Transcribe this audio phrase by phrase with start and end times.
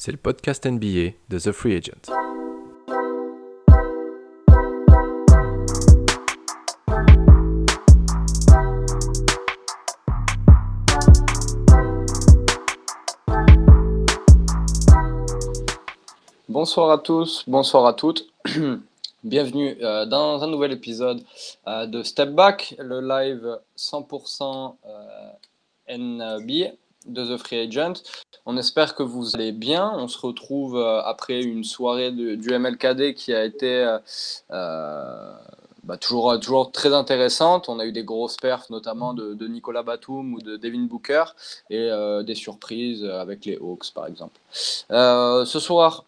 [0.00, 2.14] c'est le podcast NBA de The Free Agent.
[16.48, 18.28] Bonsoir à tous, bonsoir à toutes.
[19.24, 21.24] Bienvenue euh, dans un nouvel épisode
[21.66, 26.76] euh, de Step Back, le live 100% euh, NBA
[27.06, 28.02] de The Free Agent.
[28.46, 29.92] On espère que vous allez bien.
[29.96, 33.98] On se retrouve après une soirée du MLKD qui a été
[34.50, 37.68] bah, toujours, toujours très intéressante.
[37.68, 41.24] On a eu des grosses perfs, notamment de, de Nicolas Batum ou de Devin Booker,
[41.70, 41.90] et
[42.24, 44.38] des surprises avec les Hawks, par exemple.
[44.90, 46.04] ce soir,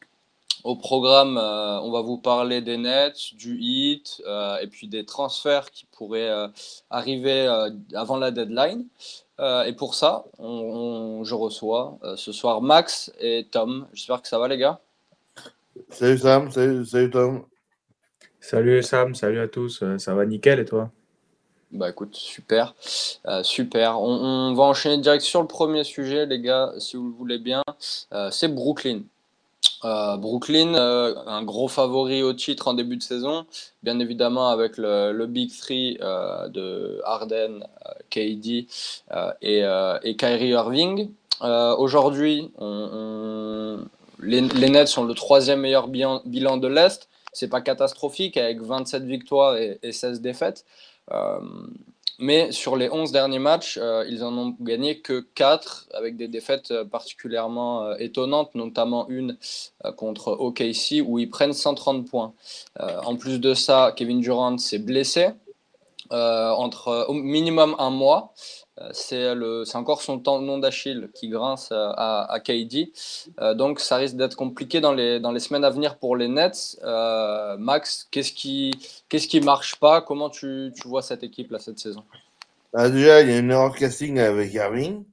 [0.64, 5.05] au programme, euh, on va vous parler des Nets, du Heat euh, et puis des
[5.05, 6.48] transferts qui pourraient euh,
[6.91, 7.46] arriver
[7.95, 8.84] avant la deadline.
[9.38, 13.87] et pour ça, je reçois ce soir Max et Tom.
[13.95, 14.80] J'espère que ça va les gars.
[15.88, 17.45] Salut Sam, salut, Tom.
[18.40, 19.82] Salut Sam, salut à tous.
[19.99, 20.90] Ça va nickel et toi?
[21.73, 22.74] Bah écoute, super,
[23.43, 24.01] super.
[24.01, 27.38] On, on, va enchaîner direct sur le premier sujet, les gars, si vous le voulez
[27.38, 27.62] bien.
[28.30, 29.02] c'est Brooklyn.
[29.84, 33.46] Euh, Brooklyn, euh, un gros favori au titre en début de saison,
[33.82, 37.64] bien évidemment avec le, Big Three euh, de Harden,
[38.10, 38.66] KD
[39.42, 39.62] et,
[40.02, 41.10] et, Kyrie Irving.
[41.40, 42.50] Aujourd'hui,
[44.22, 47.08] les, Nets sont le troisième meilleur bilan, de l'Est.
[47.32, 50.66] C'est pas catastrophique avec 27 victoires et 16 défaites.
[52.21, 56.29] Mais sur les 11 derniers matchs, euh, ils en ont gagné que 4 avec des
[56.29, 59.38] défaites euh, particulièrement euh, étonnantes, notamment une
[59.96, 62.35] contre OKC où ils prennent 130 points.
[62.79, 65.31] en plus de ça, Kevin Durant s'est blessé
[66.10, 68.32] entre au minimum un mois.
[68.92, 69.34] C'est
[69.75, 72.92] encore son tendon d'Achille qui grince à, KD.
[73.54, 76.78] donc ça risque d'être compliqué dans les, dans les semaines à venir pour les Nets.
[77.58, 78.72] Max, qu'est-ce qui
[79.08, 80.00] qu'est-ce qui marche pas?
[80.00, 82.04] Comment tu, tu vois cette équipe là cette saison?
[82.72, 85.04] Ah, déjà, il y a une erreur de casting avec Irving.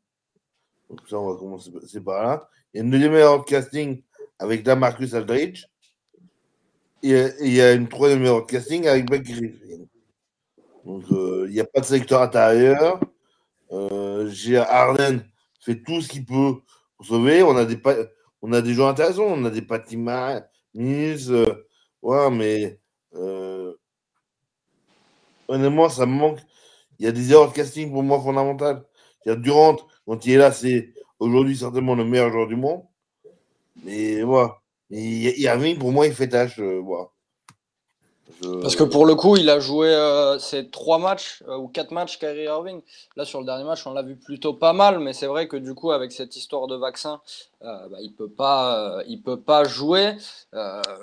[0.89, 2.49] Donc ça, on va commencer par là.
[2.73, 4.01] Il y a une deuxième erreur de casting
[4.37, 5.65] avec Damarcus Aldridge.
[7.01, 9.85] Et, il y a une troisième erreur de casting avec Buck Griffin.
[10.87, 13.01] Donc, euh, il n'y a pas de secteur intérieur.
[13.73, 15.19] Euh, J'ai Arden
[15.59, 16.61] fait tout ce qu'il peut
[16.95, 17.43] pour sauver.
[17.43, 17.77] On a des,
[18.41, 19.25] on a des joueurs intéressants.
[19.27, 20.47] On a des Patima.
[20.77, 21.45] Euh,
[22.01, 22.79] ouais, mais
[23.15, 23.73] euh,
[25.49, 26.39] honnêtement, ça me manque
[26.99, 28.83] il y a des erreurs de casting pour moi fondamentales.
[29.25, 29.75] Il y a Durant,
[30.05, 32.83] quand il est là, c'est aujourd'hui certainement le meilleur joueur du monde.
[33.83, 34.61] Mais voilà.
[34.89, 36.59] Et Irving, pour moi, il fait tâche.
[38.61, 41.91] Parce que pour le coup, il a joué euh, ces trois matchs euh, ou quatre
[41.91, 42.81] matchs Kyrie Irving.
[43.15, 45.57] Là, sur le dernier match, on l'a vu plutôt pas mal, mais c'est vrai que
[45.57, 47.21] du coup, avec cette histoire de vaccin,
[47.61, 50.15] bah, il peut pas, il peut pas jouer.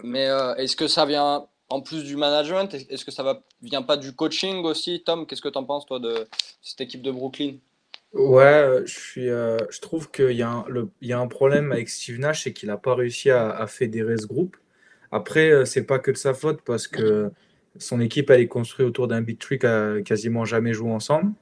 [0.03, 0.29] mais
[0.59, 4.15] est-ce que ça vient en plus du management, est-ce que ça va vient pas du
[4.15, 6.29] coaching aussi, Tom Qu'est-ce que tu en penses toi de
[6.63, 7.57] cette équipe de Brooklyn?
[8.13, 10.65] Ouais, euh, je suis, euh, je trouve qu'il y, a un,
[11.03, 14.27] y a un problème avec Steve Nash, c'est qu'il n'a pas réussi à, fédérer ce
[14.27, 14.57] groupe.
[15.15, 17.31] Après, euh, c'est pas que de sa faute parce que
[17.79, 21.33] son équipe elle est construite autour d'un big trick qui a quasiment jamais joué ensemble.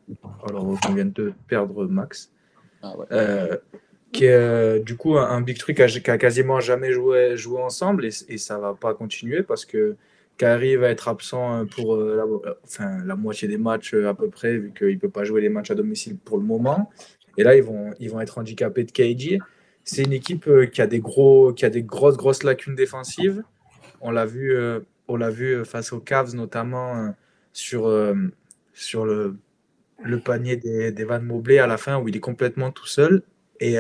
[0.49, 2.31] Alors on vient de perdre Max.
[2.83, 2.95] Ah
[4.13, 8.11] qui est du coup un, big trick qui a, quasiment jamais joué, joué ensemble et,
[8.29, 9.97] et ça va pas continuer parce que
[10.39, 14.15] Kyrie va être absent euh, pour euh, la, enfin, la moitié des matchs euh, à
[14.15, 16.91] peu près, vu qu'il ne peut pas jouer les matchs à domicile pour le moment.
[17.39, 19.39] Et là, ils vont, ils vont être handicapés de KG.
[19.85, 23.43] C'est une équipe qui a des, gros, qui a des grosses, grosses lacunes défensives.
[24.03, 24.55] On l'a vu,
[25.09, 27.15] on l'a vu face aux Cavs, notamment
[27.53, 27.91] sur,
[28.75, 29.37] sur le,
[30.03, 31.21] le panier des, des Van
[31.61, 33.23] à la fin, où il est complètement tout seul.
[33.61, 33.79] Et,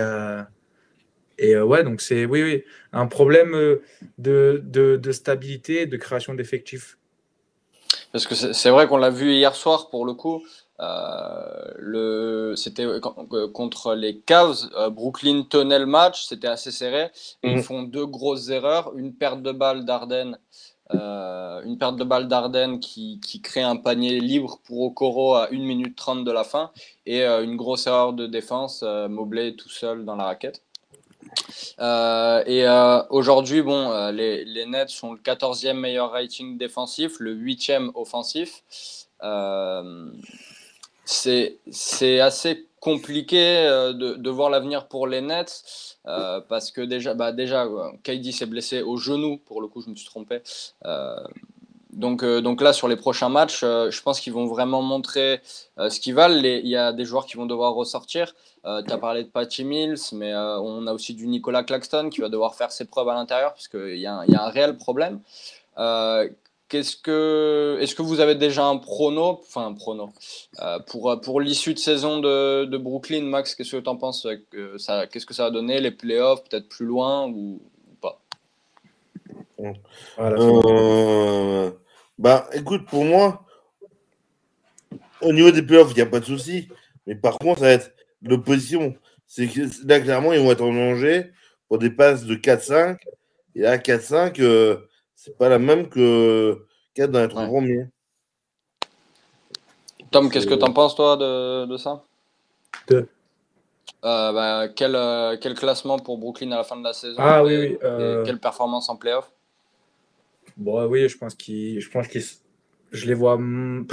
[1.39, 3.83] et euh, ouais, donc c'est oui, oui, un problème euh,
[4.19, 6.99] de, de, de stabilité, de création d'effectifs.
[8.13, 10.45] Parce que c'est vrai qu'on l'a vu hier soir pour le coup.
[10.83, 12.87] Euh, le, c'était
[13.53, 14.69] contre les Cavs.
[14.91, 17.11] Brooklyn tenait le match, c'était assez serré.
[17.43, 17.63] Ils mhm.
[17.63, 20.37] font deux grosses erreurs, une perte de balle d'Arden,
[20.93, 25.59] une perte de balle d'Arden qui, qui, crée un panier libre pour Okoro à 1
[25.59, 26.71] minute 30 de la fin,
[27.07, 30.63] et une grosse erreur de défense, Mobley tout seul dans la raquette.
[31.81, 37.19] Euh, et euh, aujourd'hui, bon, euh, les, les, Nets sont le 14e meilleur rating défensif,
[37.19, 38.63] le 8e offensif.
[41.13, 45.63] C'est assez compliqué de, de voir l'avenir pour les Nets
[46.05, 47.69] parce que déjà, bah déjà
[48.03, 50.43] KD s'est blessé au genou, pour le coup, je me suis trompé.
[51.93, 55.41] donc, euh, donc là, sur les prochains matchs, euh, je pense qu'ils vont vraiment montrer
[55.79, 56.41] euh, ce qu'ils valent.
[56.43, 58.35] Il y a des joueurs qui vont devoir ressortir.
[58.65, 62.29] tu as parlé de Patty Mills, mais on a aussi du Nicolas Claxton qui va
[62.29, 65.21] devoir faire ses preuves à l'intérieur, parce qu'il y, y a un réel problème.
[66.73, 70.11] Qu'est-ce que, est-ce que vous avez déjà un prono, enfin un prono,
[70.87, 74.79] pour, pour l'issue de saison de, de Brooklyn, Max, qu'est-ce que tu en penses que
[74.79, 77.61] ça, Qu'est-ce que ça va donner, les playoffs, peut-être plus loin ou,
[77.91, 78.23] ou pas?
[80.17, 80.41] Voilà.
[80.41, 81.71] Euh,
[82.19, 83.45] bah, écoute, pour moi,
[85.21, 86.69] au niveau des playoffs, il n'y a pas de souci.
[87.07, 87.93] Mais par contre, ça va être
[88.23, 88.95] l'opposition.
[89.27, 91.33] C'est que là, clairement, ils vont être en danger
[91.69, 92.97] pour des passes de 4-5.
[93.57, 94.89] Et là, 4-5, euh,
[95.25, 97.49] c'est pas la même que 4 dans les trois Ouais.
[97.49, 97.87] premiers.
[100.11, 102.03] Tom, qu'est-ce que tu en penses, toi, de, de ça?
[102.89, 103.07] De-
[104.05, 107.43] Euh, bah, quel, euh, quel classement pour Brooklyn à la fin de la saison Ah
[107.45, 109.31] et, oui, oui, et euh, quelle performance en playoff?
[110.57, 112.25] Bon, oui, je pense qu'ils, je pense qu'ils,
[112.91, 113.39] je les vois.
[113.39, 113.87] hmm.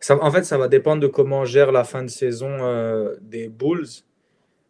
[0.00, 3.48] Ça, en fait, ça va dépendre de comment gère la fin de saison euh, des
[3.48, 3.86] Bulls,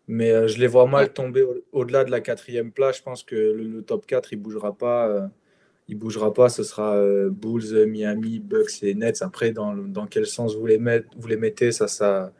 [0.08, 1.08] mais euh, je les vois mal Ouais.
[1.08, 2.98] tomber au- au-delà de la quatrième place.
[2.98, 5.08] Je pense que le, le top 4, il bougera pas.
[5.08, 5.26] euh,
[5.88, 6.48] il bougera pas.
[6.48, 9.22] Ce sera euh, Bulls, Miami, Bucks et Nets.
[9.22, 12.32] Après, dans, dans quel sens vous les, vous les mettez, ça, ça,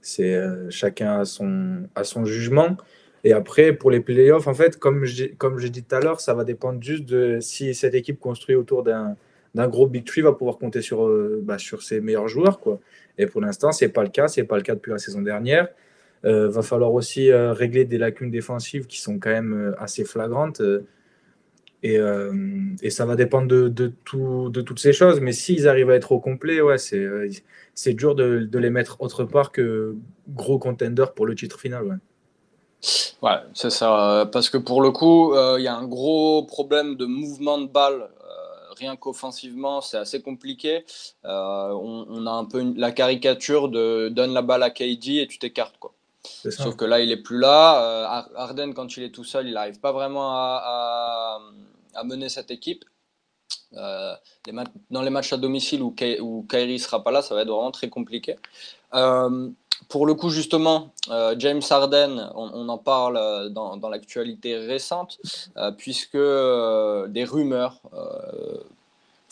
[0.00, 2.76] c'est euh, chacun à son, à son jugement.
[3.24, 6.34] Et après, pour les playoffs, en fait, comme j'ai comme dit tout à l'heure, ça
[6.34, 9.16] va dépendre juste de si cette équipe construite autour d'un
[9.68, 12.58] gros big tree va pouvoir compter sur, euh, bah, sur ses meilleurs joueurs.
[12.58, 12.80] Quoi.
[13.18, 14.26] Et pour l'instant, c'est pas le cas.
[14.28, 15.68] C'est pas le cas depuis la saison dernière.
[16.24, 20.62] Va falloir aussi régler des lacunes défensives qui sont quand même assez flagrantes.
[21.82, 22.32] Et, euh,
[22.82, 25.20] et ça va dépendre de, de, tout, de toutes ces choses.
[25.20, 27.28] Mais s'ils arrivent à être au complet, ouais, c'est euh,
[27.74, 29.96] c'est dur de, de les mettre autre part que
[30.28, 31.84] gros contender pour le titre final.
[31.84, 31.96] Ouais.
[33.22, 34.28] Ouais, c'est ça.
[34.32, 37.66] Parce que pour le coup, euh, il y a un gros problème de mouvement de
[37.68, 38.02] balle.
[38.02, 40.84] euh, rien qu'offensivement, c'est assez compliqué.
[41.24, 45.18] Euh, on, on a un peu une- la caricature de donne la balle à KD
[45.20, 45.76] et tu t'écartes.
[45.78, 45.92] quoi.
[46.48, 48.06] Sauf que là, il est plus là.
[48.08, 51.40] Ar- Harden, quand il est tout seul, il n'arrive pas vraiment à, à-
[51.94, 52.84] à mener cette équipe.
[53.76, 54.14] Euh,
[54.90, 57.48] dans les matchs à domicile où, Ky- où Kyrie sera pas là, ça va être
[57.48, 58.36] vraiment très compliqué.
[58.94, 59.48] Euh,
[59.88, 65.18] pour le coup, justement, euh, James Harden, on, en parle dans, l'actualité récente,
[65.76, 67.80] puisque des rumeurs,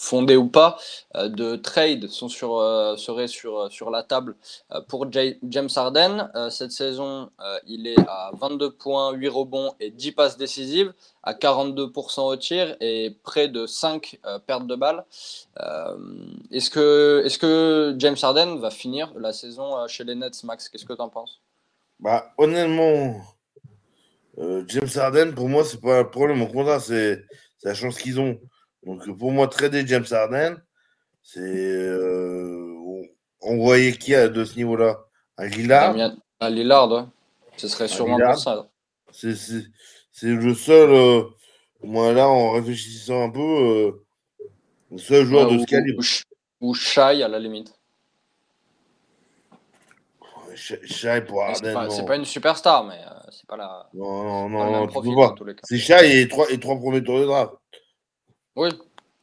[0.01, 0.79] fondées ou pas,
[1.17, 4.35] euh, de trade sont sur, euh, seraient sur, sur la table
[4.73, 6.31] euh, pour James Harden.
[6.35, 10.95] Euh, cette saison, euh, il est à 22 points, 8 rebonds et 10 passes décisives,
[11.23, 15.05] à 42% au tir et près de 5 euh, pertes de balles.
[15.61, 15.97] Euh,
[16.51, 20.71] est-ce, que, est-ce que James Harden va finir la saison euh, chez les Nets, Max?
[20.71, 21.43] Qu'est-ce que tu en penses?
[21.99, 23.21] Bah, honnêtement,
[24.39, 26.41] euh, James Harden, pour moi, c'est pas un problème.
[26.41, 27.23] Au contraire, c'est
[27.63, 28.41] la chance qu'ils ont.
[28.85, 30.57] Donc, pour moi, trader James Harden,
[31.23, 31.41] c'est.
[31.41, 32.75] euh,
[33.43, 35.05] on, voyait qui de ce niveau-là?
[35.37, 35.97] Un Lillard?
[36.41, 37.05] À Lillard, ouais.
[37.57, 38.69] Ce serait sûrement pour ça.
[39.13, 39.35] C'est
[40.23, 40.91] le seul.
[40.91, 41.23] euh,
[41.83, 44.05] moi, là, en réfléchissant un peu, euh,
[44.91, 45.99] le seul joueur Ouais, de ou, ce calibre.
[45.99, 46.25] ou, Sh-
[46.61, 47.75] ou Shai à la limite.
[50.55, 51.75] Shai pour C'est Harden.
[51.75, 53.89] pas, c'est pas une superstar, mais euh, c'est pas la.
[53.95, 55.35] Non, non, non, non, tu peux pas.
[55.65, 57.53] C'est Shai et trois, et trois premiers tours de draft.
[58.61, 58.69] Oui,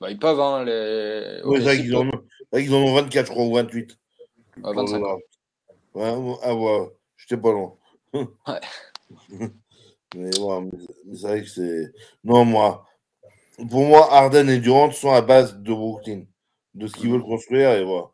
[0.01, 1.41] bah, ils peuvent, hein, les.
[1.43, 3.95] Vrai si, qu'ils en, ont- vrai qu'ils en ont 24, je crois, ou 28.
[4.63, 4.99] Ouais, Tours de 25.
[4.99, 5.23] draft.
[5.93, 7.75] Ouais, ah ouais, j'étais pas loin.
[8.47, 8.61] Ouais.
[10.15, 10.71] mais ouais, mais,
[11.05, 11.93] mais c'est vrai que c'est.
[12.23, 12.87] Non, moi,
[13.69, 16.23] pour moi, Harden et Durant sont à base de Brooklyn,
[16.73, 17.13] de ce qu'ils Mhm.
[17.13, 18.09] veulent construire, et voilà.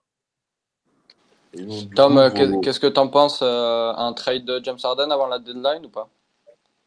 [1.53, 4.79] Et donc, du Tom, euh, qu'est-ce que tu en penses euh, Un trade de James
[4.83, 6.09] Harden avant la deadline ou pas?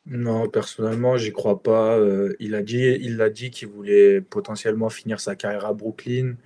[0.06, 1.98] Non, personnellement, j'y crois pas.
[1.98, 6.36] Euh, il a dit, il a dit qu'il voulait potentiellement finir sa carrière à Brooklyn.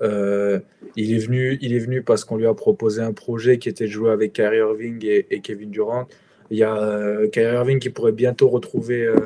[0.00, 0.60] Euh,
[0.96, 3.86] il est venu, il est venu parce qu'on lui a proposé un projet qui était
[3.86, 6.08] de jouer avec Kyrie Irving et, Kevin Durant.
[6.50, 9.16] Il y a euh, Kyrie Irving qui pourrait bientôt retrouver, euh,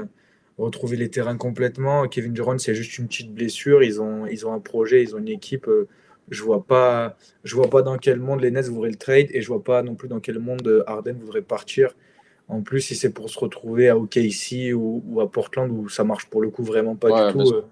[0.58, 2.08] retrouver les terrains complètement.
[2.08, 3.82] Kevin Durant, c'est juste une petite blessure.
[3.82, 5.68] Ils ont, ils ont un projet, ils ont une équipe.
[6.30, 9.40] Je vois pas, je vois pas dans quel monde les Nets voudraient le trade et
[9.42, 11.94] je vois pas non plus dans quel monde Harden voudrait partir.
[12.48, 16.04] En plus, si c'est pour se retrouver à OKC ou, ou à Portland où ça
[16.04, 17.52] marche pour le coup vraiment pas Ouais, du tout.
[17.52, 17.62] euh,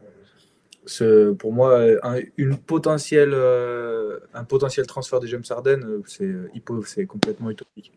[0.87, 6.33] ce- pour moi, un, une potentielle, euh, un potentiel transfert de James Harden, euh, c'est
[6.87, 7.93] c'est complètement utopique.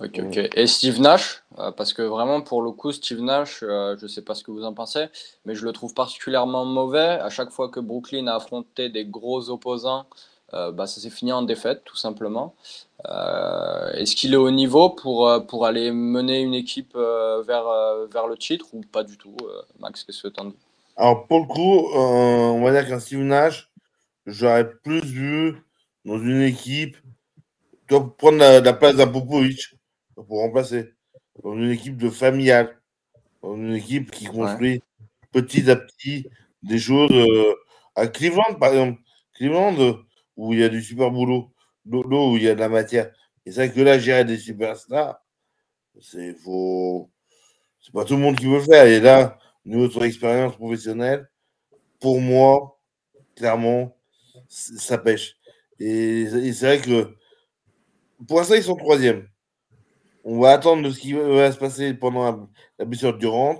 [0.00, 0.38] Ok, ok.
[0.56, 4.22] Et Steve Nash, euh, parce que vraiment pour le coup, Steve Nash, euh, je sais
[4.22, 5.06] pas ce que vous en pensez,
[5.44, 6.98] mais je le trouve particulièrement mauvais.
[7.20, 10.06] À chaque fois que Brooklyn a affronté des gros opposants,
[10.54, 12.54] euh, bah, ça s'est fini en défaite, tout simplement.
[13.06, 17.64] Euh, Est-ce qu'il est au niveau pour, euh, pour aller mener une équipe vers,
[18.12, 19.36] vers le titre ou pas du tout
[19.78, 20.56] Max, qu'est-ce que tu en dis
[20.96, 23.70] Alors, pour le coup, euh, on va dire qu'un Steve Nash,
[24.26, 25.56] j'aurais plus vu
[26.04, 26.96] dans une équipe,
[27.88, 29.74] tu vois, prendre la, la place d'un Popovic
[30.14, 30.92] pour remplacer.
[31.42, 32.76] Dans une équipe de familiale.
[33.42, 34.82] Dans une équipe qui construit
[35.32, 36.26] petit à petit
[36.62, 37.10] des choses.
[37.94, 39.00] à Cleveland, par exemple.
[39.34, 39.96] Cleveland,
[40.40, 41.52] où il y a du super boulot.
[41.84, 43.12] L'eau, où il y a de la matière.
[43.44, 45.20] Et c'est vrai que là, gérer des superstars,
[46.00, 47.10] c'est faut.
[47.80, 48.86] C'est pas tout le monde qui veut le faire.
[48.86, 51.30] Et là, notre expérience professionnelle,
[52.00, 52.78] pour moi,
[53.36, 53.96] clairement,
[54.48, 55.36] ça pêche.
[55.78, 57.14] Et, c'est vrai que
[58.26, 59.28] pour l'instant, ils sont troisième.
[60.24, 63.58] On va attendre de ce qui va se passer pendant la, blessure Durant.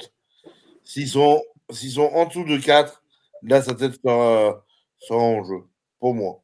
[0.85, 3.03] S'ils sont, s'ils sont en dessous de 4,
[3.43, 4.65] là, sa tête sera,
[4.99, 5.63] sera en jeu,
[5.99, 6.43] pour moi.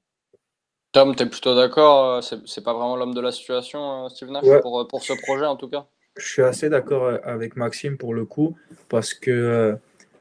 [0.97, 4.31] Tom, tu es plutôt d'accord euh, C'est pas vraiment l'homme de la situation, euh, Steve
[4.31, 4.63] Nash, Ouais.
[4.63, 5.85] pour, euh, pour ce projet en tout cas?
[6.17, 8.57] Je suis assez d'accord avec Maxime pour le coup,
[8.89, 9.77] parce que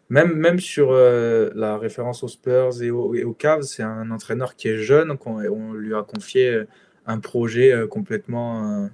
[0.10, 4.12] même, même sur euh, la référence aux Spurs et aux, et aux Cavs, c'est un
[4.12, 6.64] entraîneur qui est jeune, on lui a confié
[7.08, 8.88] un projet complètement, euh,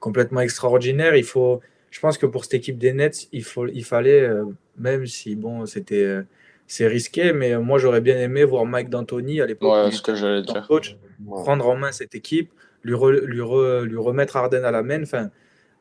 [0.00, 1.16] complètement extraordinaire.
[1.16, 4.44] Il faut, je pense que pour cette équipe des Nets, il, faut, il fallait, euh,
[4.76, 6.18] même si bon, c'était,
[6.66, 9.72] c'est risqué, mais moi j'aurais bien aimé voir Mike D'Antoni à l'époque.
[9.72, 10.66] Ouais, il ce que j'allais était dire.
[10.66, 11.42] coach Ouais.
[11.42, 12.50] prendre en main cette équipe,
[12.82, 15.02] lui, re- lui, re- lui remettre Arden à la main.
[15.02, 15.30] Enfin,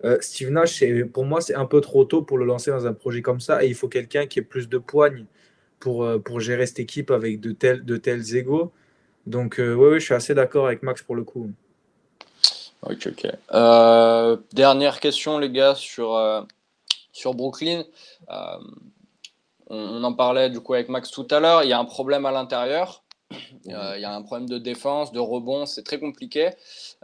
[0.03, 0.83] euh, Steve Nash,
[1.13, 3.63] pour moi, c'est un peu trop tôt pour le lancer dans un projet comme ça.
[3.63, 5.25] Et il faut quelqu'un qui ait plus de poigne
[5.79, 8.71] pour, euh, pour gérer cette équipe avec de tels, de tels égaux.
[9.25, 11.49] Donc, euh, oui, je suis assez d'accord avec Max pour le coup.
[12.83, 13.27] Ok, ok.
[13.53, 16.41] Euh, dernière question, les gars, sur, euh,
[17.11, 17.83] sur Brooklyn.
[19.73, 21.63] On, en parlait du coup avec Max tout à l'heure.
[21.63, 23.03] Il y a un problème à l'intérieur.
[23.67, 25.65] Euh, il y a un problème de défense, de rebond.
[25.65, 26.49] C'est très compliqué.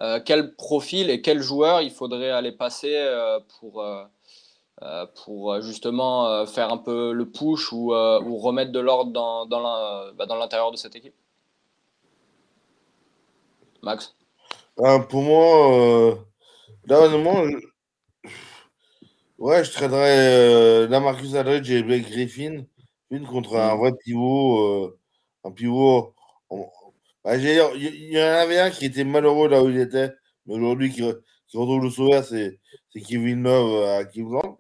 [0.02, 3.40] Euh, quel profil et quel joueur il faudrait aller passer euh,
[5.16, 9.14] pour, justement faire un peu le push ou, remettre de l'ordre
[9.48, 11.16] bah, dans l'intérieur de cette équipe?
[13.82, 14.14] Max?
[14.76, 16.18] Pour moi,
[17.50, 17.77] je...
[19.38, 22.64] ouais, je traiterais euh, la Marcus Aldridge et Blake Griffin
[23.10, 23.80] une contre un Mm.
[23.80, 24.60] vrai pivot.
[24.86, 25.00] euh,
[25.44, 26.14] un pivot.
[26.50, 26.70] en-
[27.24, 27.44] bah, Il
[28.12, 30.12] y, en avait un qui était malheureux là où il était,
[30.46, 34.58] mais aujourd'hui qui, re- qui retrouve le sourire, c'est c'est Kevin Love euh, à Cleveland.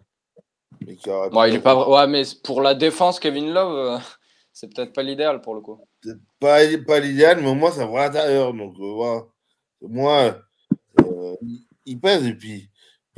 [0.85, 3.73] Mais qui aurait Bon, il est pas vra- ouais, mais pour la défense, Kevin Love,
[3.77, 3.97] euh,
[4.53, 5.79] c'est peut-être pas l'idéal pour le coup.
[6.39, 8.53] pas, pas l'idéal, mais au moins, c'est un vrai intérieur.
[8.53, 9.23] Donc, euh, voilà.
[9.81, 10.37] Moi,
[11.01, 12.25] euh, il, il pèse.
[12.25, 12.69] Et puis,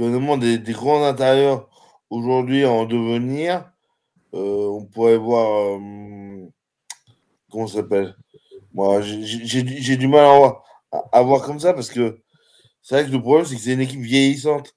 [0.03, 1.69] honnêtement, des, des grands intérieurs
[2.09, 3.69] aujourd'hui en devenir,
[4.33, 5.77] euh, on pourrait voir.
[5.77, 6.47] euh,
[7.51, 8.15] comment ça s'appelle?
[8.73, 12.19] Moi, j'ai- du mal à voir, à, à voir comme ça parce que
[12.81, 14.75] c'est vrai que le problème, c'est que c'est une équipe vieillissante.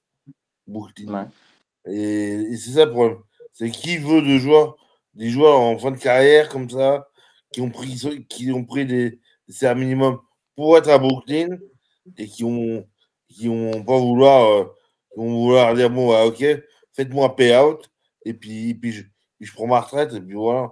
[0.67, 1.13] Brooklyn.
[1.13, 1.93] Ouais.
[1.93, 3.19] Et, et c'est ça le problème.
[3.53, 4.77] C'est qui veut de joueurs,
[5.13, 7.07] des joueurs en fin de carrière comme ça,
[7.51, 10.19] qui ont pris, qui ont pris des, des salaires minimum
[10.55, 11.57] pour être à Brooklyn
[12.17, 12.85] et qui ont,
[13.27, 14.65] qui ont pas vouloir, euh,
[15.15, 16.43] vont vouloir dire bon, bah, ok,
[16.93, 17.79] faites-moi un payout
[18.25, 19.03] et puis, puis, je,
[19.39, 20.71] je prends ma retraite et puis voilà.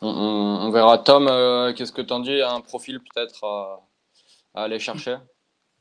[0.00, 0.98] On, on- on verra.
[0.98, 2.40] Tom, euh, qu'est-ce que t'en dis?
[2.42, 3.80] Un profil peut-être à,
[4.54, 5.16] à aller chercher?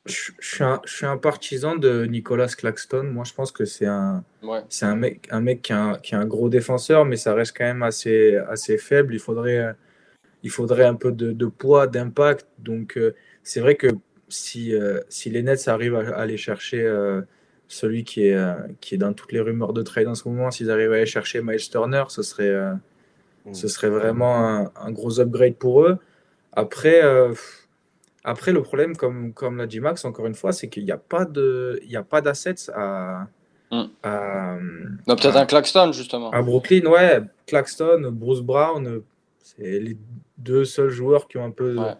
[0.05, 3.03] Je, je suis un, je suis un partisan de Nicolas Claxton.
[3.03, 4.61] Moi, je pense que c'est un, Ouais.
[4.69, 7.33] c'est un mec, un mec qui, est un, qui est un gros défenseur, mais ça
[7.33, 9.13] reste quand même assez, assez faible.
[9.13, 9.75] Il faudrait,
[10.43, 12.47] il faudrait un peu de, de poids, d'impact.
[12.59, 13.87] Donc, euh, c'est vrai que
[14.33, 17.21] si, euh, si les Nets arrivent à, à aller chercher euh,
[17.67, 20.51] celui qui est, euh, qui est dans toutes les rumeurs de trade en ce moment,
[20.51, 22.73] s'ils arrivent à aller chercher Miles Turner, ce serait, euh,
[23.45, 23.53] Mm.
[23.53, 25.97] ce serait vraiment un, un gros upgrade pour eux.
[26.53, 27.33] Après, euh,
[28.23, 30.97] après le problème, comme, comme l'a dit Max, encore une fois, c'est qu'il n'y a
[30.97, 33.27] pas de, il y a pas d'assets à,
[34.03, 34.57] à,
[35.07, 36.31] Non, peut-être un Claxton justement.
[36.31, 39.01] à Brooklyn, ouais, Claxton, Bruce Brown,
[39.41, 39.97] c'est les
[40.37, 41.95] deux seuls joueurs qui ont un peu, Ouais.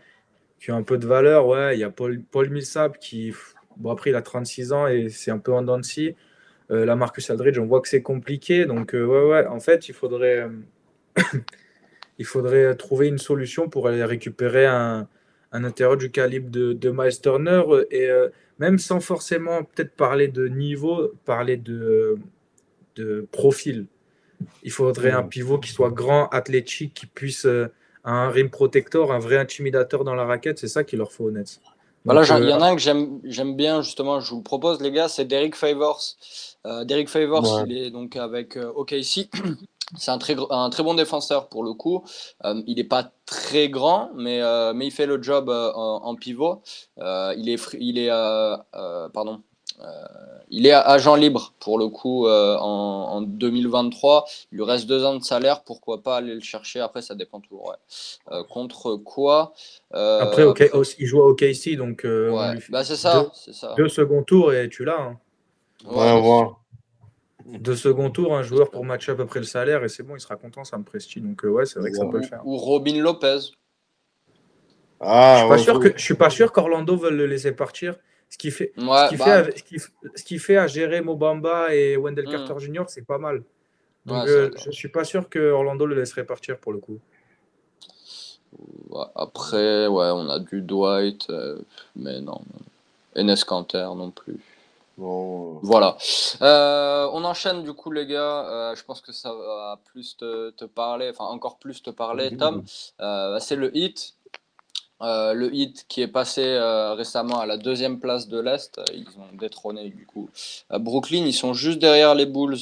[0.63, 1.45] Qui ont un peu de valeur.
[1.45, 3.33] Ouais, il y a Paul, Paul Millsap qui,
[3.75, 6.15] bon, après, il a 36 ans et c'est un peu en dents de scie.
[6.71, 8.65] Euh, là, Marcus Aldridge, on voit que c'est compliqué.
[8.65, 10.47] Donc, euh, ouais, ouais, en fait, il faudrait,
[11.17, 11.21] euh,
[12.17, 15.09] il faudrait trouver une solution pour aller récupérer un,
[15.51, 18.09] un intérieur du calibre de, de Miles Turner et
[18.57, 22.17] même sans forcément peut-être parler de niveau, parler de,
[22.95, 23.87] de profil.
[24.63, 27.45] Il faudrait un pivot qui soit grand, athlétique, qui puisse
[28.03, 30.59] un rim protector, un vrai intimidateur dans la raquette.
[30.59, 31.59] C'est ça qu'il leur faut au Nets.
[32.05, 34.43] Voilà, j'en- il y euh, en a un que j'aime bien justement, je vous le
[34.43, 36.01] propose les gars, c'est Derek Favors.
[36.65, 37.63] Euh, Derek Favors, Ouais.
[37.67, 39.29] il est donc avec euh, OKC.
[39.95, 42.03] C'est un très, gr- un très bon défenseur pour le coup.
[42.45, 46.05] Euh, il n'est pas très grand, mais, euh, mais il fait le job euh, en,
[46.05, 46.63] en pivot.
[46.99, 49.43] Euh, il est, il est euh, euh, pardon,
[50.49, 54.25] il est agent libre pour le coup en, en, 2023.
[54.51, 55.63] Il lui reste deux ans de salaire.
[55.63, 56.79] Pourquoi pas aller le chercher?
[56.79, 57.75] Après, ça dépend toujours.
[58.29, 58.43] Ouais.
[58.49, 59.53] contre quoi
[59.91, 62.57] Après, okay, il joue à OKC, donc ouais.
[62.69, 63.73] bah, c'est ça, deux, ça.
[63.77, 65.01] Deux seconds tours et tu l'as.
[65.01, 65.19] Hein.
[65.85, 66.47] Ouais, ouais.
[67.45, 70.15] De second tour, un joueur pour match à peu près le salaire et c'est bon,
[70.15, 71.21] il sera content, ça me prestige.
[71.21, 72.41] Donc, ouais, c'est vrai que ça peut le faire.
[72.45, 73.39] Ou Robin Lopez.
[75.01, 77.95] Ah, je suis pas sûr que je suis pas sûr qu'Orlando veuille le laisser partir.
[78.33, 79.25] Ce qui fait, ouais, ce, qui bah...
[79.25, 82.31] fait à, ce, qui, ce qui fait à gérer Mobamba et Wendell Mm.
[82.31, 83.43] Carter Jr., c'est pas mal.
[84.07, 86.97] Donc Ouais, euh, je suis pas sûr que Orlando le laisserait partir pour le coup.
[89.15, 91.59] Après, ouais, on a du Dwight, euh,
[91.95, 92.41] mais non.
[93.15, 94.39] Enes Kanter non plus.
[94.97, 95.95] Bon, Voilà.
[96.41, 98.47] Euh, on enchaîne du coup, les gars.
[98.49, 102.35] Euh, je pense que ça va plus te, te parler, enfin encore plus te parler.
[102.35, 102.63] Tom.
[102.99, 104.15] Euh, c'est le Heat.
[105.03, 108.79] Euh, le Heat qui est passé euh, récemment à la deuxième place de l'Est.
[108.93, 110.29] Ils ont détrôné du coup
[110.69, 111.25] Brooklyn.
[111.25, 112.57] Ils sont juste derrière les Bulls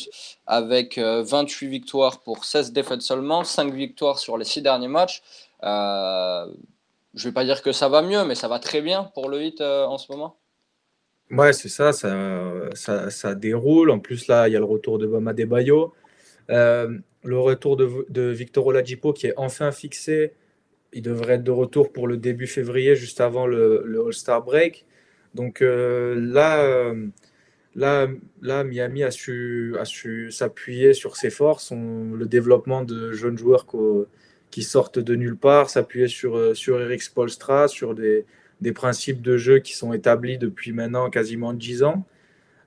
[0.48, 5.22] avec euh, 28 victoires pour 16 défaites seulement, 5 victoires sur les 6 derniers matchs.
[5.64, 6.48] Euh,
[7.14, 9.40] je vais pas dire que ça va mieux, mais ça va très bien pour le
[9.62, 10.38] euh, en ce moment.
[11.30, 13.90] Ouais, c'est ça, ça, ça, déroule.
[13.92, 15.94] En plus, là, il y a le retour de Bama Debayo.
[16.50, 20.34] Euh, le retour de, de Victor Oladipo qui est enfin fixé.
[20.94, 24.86] Il devrait être de retour pour le début février, juste avant le, All-Star Break.
[25.36, 27.08] Donc euh, là, euh,
[27.76, 28.08] là,
[28.42, 33.38] là, Miami a su, a su s'appuyer sur ses forces, on- le développement de jeunes
[33.38, 33.66] joueurs
[34.52, 38.26] qui sortent de nulle part, s'appuyer sur, euh, sur Eric Spolstra, sur des,
[38.60, 42.06] des principes de jeu qui sont établis depuis maintenant quasiment 10 ans.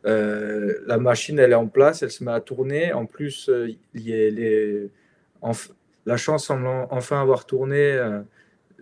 [0.04, 2.92] La machine, elle est en place, elle se met à tourner.
[2.92, 3.50] En plus,
[3.94, 4.90] il y a les,
[5.42, 5.70] enf-
[6.06, 7.92] la chance semble en- enfin avoir tourné.
[7.92, 8.20] euh,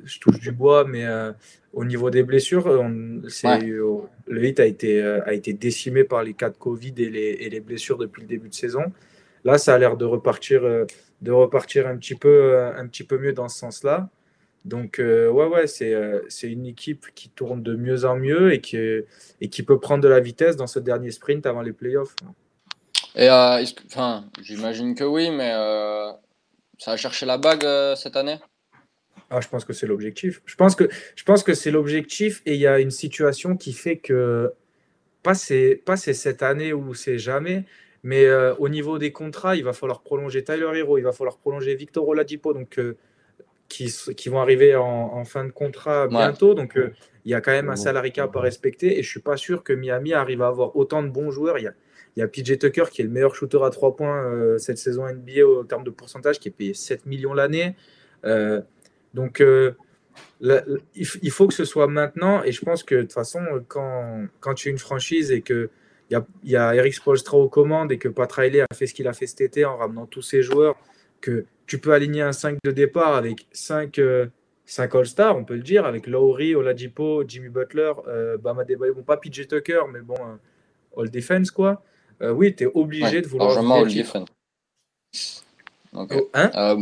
[0.05, 1.33] je touche du bois, mais euh,
[1.75, 3.69] au niveau des blessures, on- c'est- Ouais.
[3.69, 7.37] euh, le hit a été, a été décimé par les cas de Covid et les,
[7.41, 8.85] et les blessures depuis le début de saison.
[9.45, 13.33] Là, ça a l'air de repartir, de repartir un petit peu, un petit peu mieux
[13.33, 14.09] dans ce sens-là.
[14.65, 18.61] Donc, euh, ouais, ouais, c'est euh, une équipe qui tourne de mieux en mieux et
[18.61, 22.15] qui, et qui peut prendre de la vitesse dans ce dernier sprint avant les playoffs.
[23.15, 23.63] Et euh,
[24.41, 25.53] j'imagine que oui, mais
[26.83, 28.39] ça a cherché la bague euh, cette année?
[29.31, 30.43] Ah, je pense que c'est l'objectif.
[30.47, 33.73] Je pense que, je pense que c'est l'objectif et il y a une situation qui
[33.73, 34.53] fait que,
[35.23, 37.65] pas c'est pas c'est cette année ou c'est jamais,
[38.03, 41.39] mais euh, au niveau des contrats, il va falloir prolonger Tyler Hero, il va falloir
[41.39, 42.97] prolonger Victor Oladipo, donc, euh,
[43.69, 46.55] qui, qui vont arriver en, en fin de contrat bientôt.
[46.55, 46.93] Donc, euh,
[47.25, 49.63] il y a quand même un salary cap à respecter et je suis pas sûr
[49.63, 51.59] que Miami arrive à avoir autant de bons joueurs.
[51.59, 51.75] Il y a,
[52.17, 54.79] il y a PJ Tucker qui est le meilleur shooter à 3 points euh, cette
[54.79, 57.75] saison NBA au terme de pourcentage, qui est payé 7 millions l'année.
[58.25, 58.61] Euh,
[59.15, 59.73] donc, euh,
[60.41, 62.43] il, faut que ce soit maintenant.
[62.45, 65.71] Et je pense que de toute façon, quand, quand tu es une franchise et que
[66.11, 69.09] il y a, Eric Spoelstra aux commandes et que Pat Riley a fait ce qu'il
[69.09, 70.77] a fait cet été en ramenant tous ses joueurs,
[71.23, 73.99] que tu peux aligner un 5 de départ avec 5,
[74.67, 77.93] 5 All-Stars, on peut le dire, avec Lowry, Oladipo, Jimmy Butler,
[78.41, 80.17] Bama Debayo, bon, pas PJ Tucker, mais bon,
[80.99, 81.83] All Defense, quoi.
[82.21, 83.55] Euh, oui, tu es obligé Ouais, de vouloir.
[83.55, 83.85] largement.
[85.95, 86.77] Oh, hein Euh,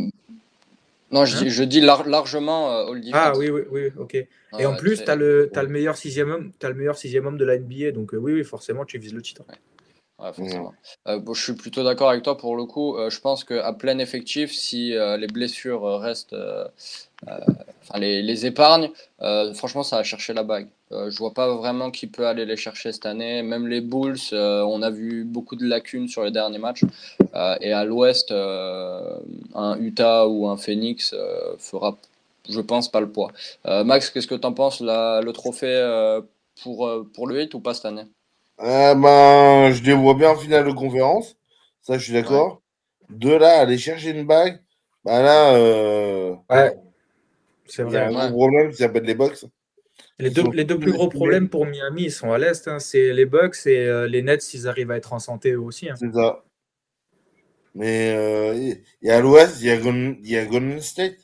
[1.11, 4.15] non, je, Hein dis- je dis lar- largement euh, all Ah oui, oui, oui, ok.
[4.59, 7.27] Et en plus, tu as le, t'as le meilleur sixième homme, t'as le meilleur sixième
[7.27, 9.43] homme de la NBA, donc euh, oui, oui, forcément, tu vises le titre.
[9.49, 9.55] Ouais,
[10.35, 10.75] forcément.
[11.09, 12.97] Euh, bon, je suis plutôt d'accord avec toi pour le coup.
[12.97, 16.37] Euh, je pense qu'à plein effectif, si euh, les blessures restent,
[17.27, 18.91] enfin les, les épargnes,
[19.55, 20.69] franchement, ça va chercher la bague.
[20.91, 23.43] Je vois pas vraiment qui peut aller les chercher cette année.
[23.43, 26.85] Même les Bulls, on a vu beaucoup de lacunes sur les derniers matchs.
[27.61, 31.15] Et à l'Ouest, un Utah ou un Phoenix
[31.59, 31.97] fera,
[32.49, 33.31] je pense, pas le poids.
[33.65, 36.21] Max, qu'est-ce que tu en penses Le trophée
[36.63, 38.07] pour, pour le 8 ou pas cette année?
[38.63, 41.37] Euh, ben, je les vois bien en finale de conférence.
[41.83, 42.63] Ça, je suis d'accord.
[43.09, 44.61] De là, aller chercher une bague,
[45.05, 46.77] bah là, euh, Ouais,
[47.67, 48.15] c'est il y a vrai.
[48.15, 48.31] un Ouais.
[48.31, 49.45] gros problème qui s'appelle les Bucks.
[50.19, 52.69] Les deux, les deux plus gros problèmes pour Miami, ils sont à l'Est.
[52.69, 52.79] hein.
[52.79, 55.89] C'est les Bucks et euh, les Nets s'ils arrivent à être en santé eux aussi.
[55.89, 55.95] hein.
[55.97, 56.45] C'est ça.
[57.75, 60.81] Mais euh, il y a à l'ouest, il y, a Golden- il y a Golden
[60.81, 61.17] State.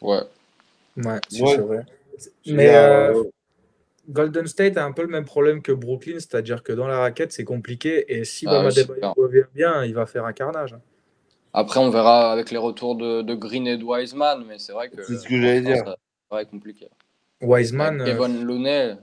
[0.00, 0.20] Ouais.
[0.96, 1.50] Ouais, c'est Ouais.
[1.50, 1.86] c'est vrai.
[2.46, 3.24] Mais euh, euh,
[4.08, 7.32] Golden State a un peu le même problème que Brooklyn, c'est-à-dire que dans la raquette,
[7.32, 8.04] c'est compliqué.
[8.08, 10.74] Et si Ah Bama oui, revient bien, il va faire un carnage.
[11.52, 14.88] Après, on verra avec les retours de, de Green et de Wiseman, mais c'est vrai
[14.90, 15.96] que C'est ce que j'allais dire.
[16.50, 16.88] compliqué.
[17.42, 18.96] Wiseman, Avec euh, Kevin Looney,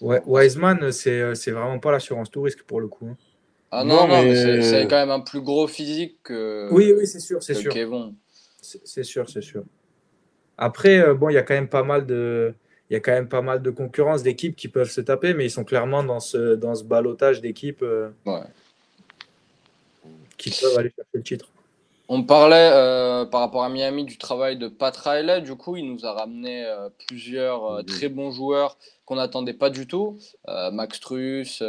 [0.00, 3.06] ouais, Wiseman, c'est euh, c'est vraiment pas l'assurance tout risque pour le coup.
[3.08, 3.16] hein.
[3.70, 6.68] ah non, Non, non, mais, mais- c'est c'est quand même un plus gros physique que,
[6.72, 7.72] Oui, oui, c'est sûr, c'est sûr.
[7.72, 8.14] Kevin.
[8.62, 9.64] C'est sûr, c'est sûr.
[10.56, 12.54] Après, euh, bon, il y a quand même pas mal de,
[12.92, 15.46] il y a quand même pas mal de concurrence d'équipes qui peuvent se taper, mais
[15.46, 18.42] ils sont clairement dans ce, dans ce balotage d'équipes euh, Ouais.
[20.36, 21.48] qui peuvent aller chercher le titre.
[22.10, 25.40] On parlait euh, par rapport à Miami du travail de Pat Riley.
[25.40, 28.76] Du coup, il nous a ramené euh, plusieurs euh, très bons joueurs
[29.06, 30.18] qu'on n'attendait pas du tout.
[30.46, 31.62] Max Truss,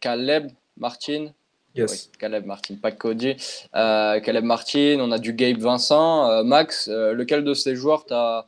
[0.00, 1.32] Caleb Martin.
[1.74, 1.92] Yes.
[1.92, 3.36] Oui, Caleb Martin, pas Cody.
[3.74, 6.42] Caleb Martin, on a du Gabe Vincent.
[6.42, 8.46] Max, lequel de ces joueurs t'as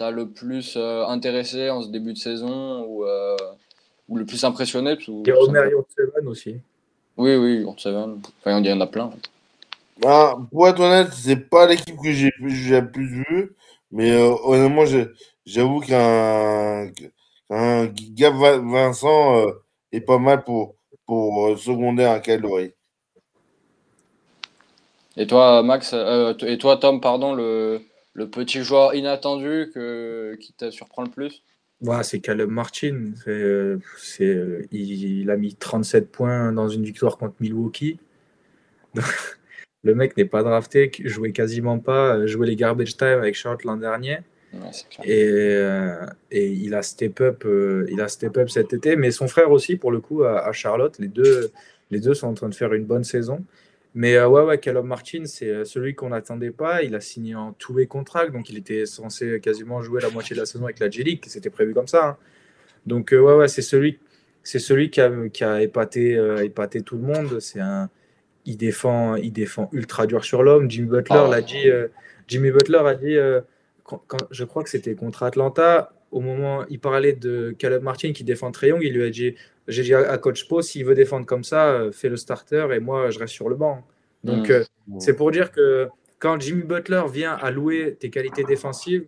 [0.00, 3.36] as le plus euh, intéressé en ce début de saison ou, euh,
[4.08, 6.56] ou le plus impressionné parce que- Il y a Omer Yurtseven aussi.
[7.16, 8.20] Oui, oui, même.
[8.40, 9.10] Enfin, il y en a plein.
[10.00, 13.54] Bah, pour être honnête, c'est pas l'équipe que j'ai j'ai le plus vue,
[13.90, 14.84] mais euh, honnêtement,
[15.44, 16.90] j'avoue qu'un
[17.50, 19.52] Gab Vincent euh,
[19.92, 20.76] est pas mal pour,
[21.06, 22.72] pour euh, seconder un Calori.
[25.16, 27.82] Et toi, Max, euh, et toi, Tom, pardon, le,
[28.14, 31.42] le petit joueur inattendu que, qui te surprend le plus?
[31.80, 33.12] Ouais, c'est Caleb Martin.
[33.24, 37.98] C'est, c'est, il, il a mis 37 points dans une victoire contre Milwaukee.
[39.84, 43.76] Le mec n'est pas drafté, jouait quasiment pas, jouait les garbage time avec Charlotte l'an
[43.76, 44.18] dernier.
[44.52, 44.70] Ouais.
[45.02, 49.10] Et, euh, et il a step up, euh, il a step up cet été, mais
[49.10, 50.96] son frère aussi pour le coup à, à Charlotte.
[51.00, 51.50] Les deux,
[51.90, 53.44] les deux sont en train de faire une bonne saison.
[53.94, 56.82] Mais euh, ouais, ouais, Caleb Martin, c'est euh, celui qu'on n'attendait pas.
[56.82, 60.40] Il a signé en two-way contract, donc il était censé quasiment jouer la moitié de
[60.40, 62.06] la saison avec la G-League, c'était prévu comme ça.
[62.06, 62.16] hein.
[62.86, 63.98] Donc euh, ouais, ouais, c'est celui,
[64.42, 67.38] c'est celui qui a, qui a épaté, euh, épaté tout le monde.
[67.40, 67.90] C'est un,
[68.46, 70.70] il défend, il défend ultra dur sur l'homme.
[70.70, 71.28] Jimmy Butler Ah.
[71.30, 71.68] l'a dit.
[71.68, 71.88] euh,
[72.28, 73.16] Jimmy Butler a dit.
[73.84, 77.82] quand- quand- je crois que c'était contre Atlanta, au moment où il parlait de Caleb
[77.82, 79.34] Martin qui défend très young, il lui a dit
[79.68, 82.80] J'ai dit à Coach Po, s'il veut défendre comme ça, euh, fais le starter et
[82.80, 83.84] moi je reste sur le banc.
[84.24, 84.52] Donc Mm.
[84.52, 84.64] euh,
[84.98, 89.06] c'est pour dire que quand Jimmy Butler vient à louer tes qualités défensives,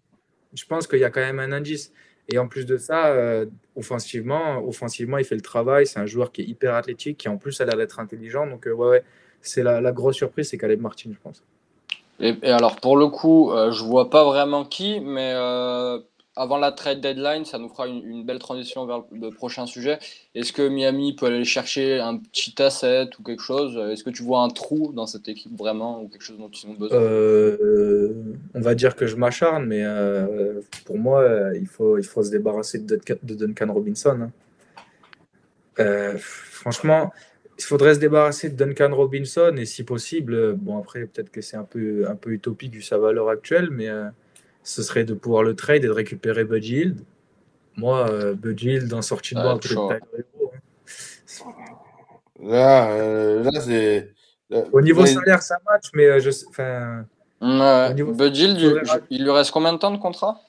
[0.55, 1.93] je pense qu'il y a quand même un indice.
[2.33, 5.87] Et en plus de ça, euh, offensivement, offensivement, il fait le travail.
[5.87, 8.47] C'est un joueur qui est hyper athlétique, qui en plus a l'air d'être intelligent.
[8.47, 9.05] Donc, euh, ouais, ouais,
[9.43, 11.43] c'est la, la grosse surprise, c'est Caleb Martin, je pense.
[12.21, 15.99] Et, et alors, pour le coup, euh, je vois pas vraiment qui, mais euh,
[16.37, 19.99] avant la trade deadline, ça nous fera une, belle transition vers le, prochain sujet.
[20.35, 23.77] Est-ce que Miami peut aller chercher un petit asset ou quelque chose?
[23.93, 26.69] Est-ce que tu vois un trou dans cette équipe vraiment ou quelque chose dont ils
[26.69, 26.99] ont besoin?
[26.99, 28.13] Euh,
[28.55, 32.23] on va dire que je m'acharne, mais euh, pour moi, euh, il, faut, il faut
[32.25, 34.29] se débarrasser de Duncan, Robinson.
[35.79, 36.17] hein.
[36.19, 37.13] Franchement,
[37.59, 41.57] il faudrait se débarrasser de Duncan Robinson et si possible, bon après peut-être que c'est
[41.57, 43.89] un peu, un peu utopique vu sa valeur actuelle, mais
[44.65, 47.01] ce serait de pouvoir le trade et de récupérer Buddy Hield.
[47.77, 49.99] Moi, euh, Buddy Hield en sortie de Hero, hein.
[52.41, 54.13] Là, euh, là c'est.
[54.73, 56.47] Au niveau là, salaire, ça match, mais euh, je sais-
[57.41, 58.45] Buddy,
[59.11, 60.41] il, lui reste combien de temps de contrat?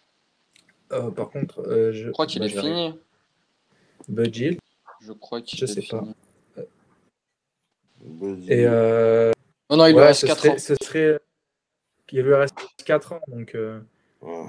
[0.91, 2.73] Euh, par contre, euh, je, Je crois qu'il bah, est j'arrive.
[2.73, 2.99] fini.
[4.07, 4.59] Buddy Hield.
[5.01, 6.03] Je crois qu'il Je est sais pas.
[6.03, 6.15] fini.
[8.49, 9.31] Et euh,
[9.69, 10.57] Oh non, il lui reste ce 4 serait, ans.
[10.59, 11.19] ce serait-
[12.11, 13.21] Il lui reste 4 ans.
[13.27, 13.79] Donc, euh,
[14.25, 14.47] Ouais.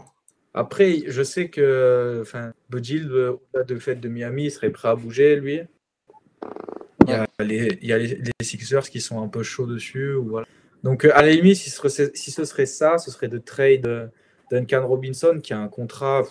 [0.54, 4.88] Après, je sais que enfin, Hield, euh, au-delà du fait de Miami, il serait prêt
[4.88, 5.60] à bouger, lui.
[7.06, 9.66] Il y a, les, il y a les, les Sixers qui sont un peu chauds
[9.66, 10.14] dessus.
[10.14, 10.46] ou voilà.
[10.82, 13.38] Donc, euh, à la limite, si ce, serait, si ce serait ça, ce serait de
[13.38, 14.06] trade euh,
[14.50, 16.22] Duncan Robinson qui a un contrat.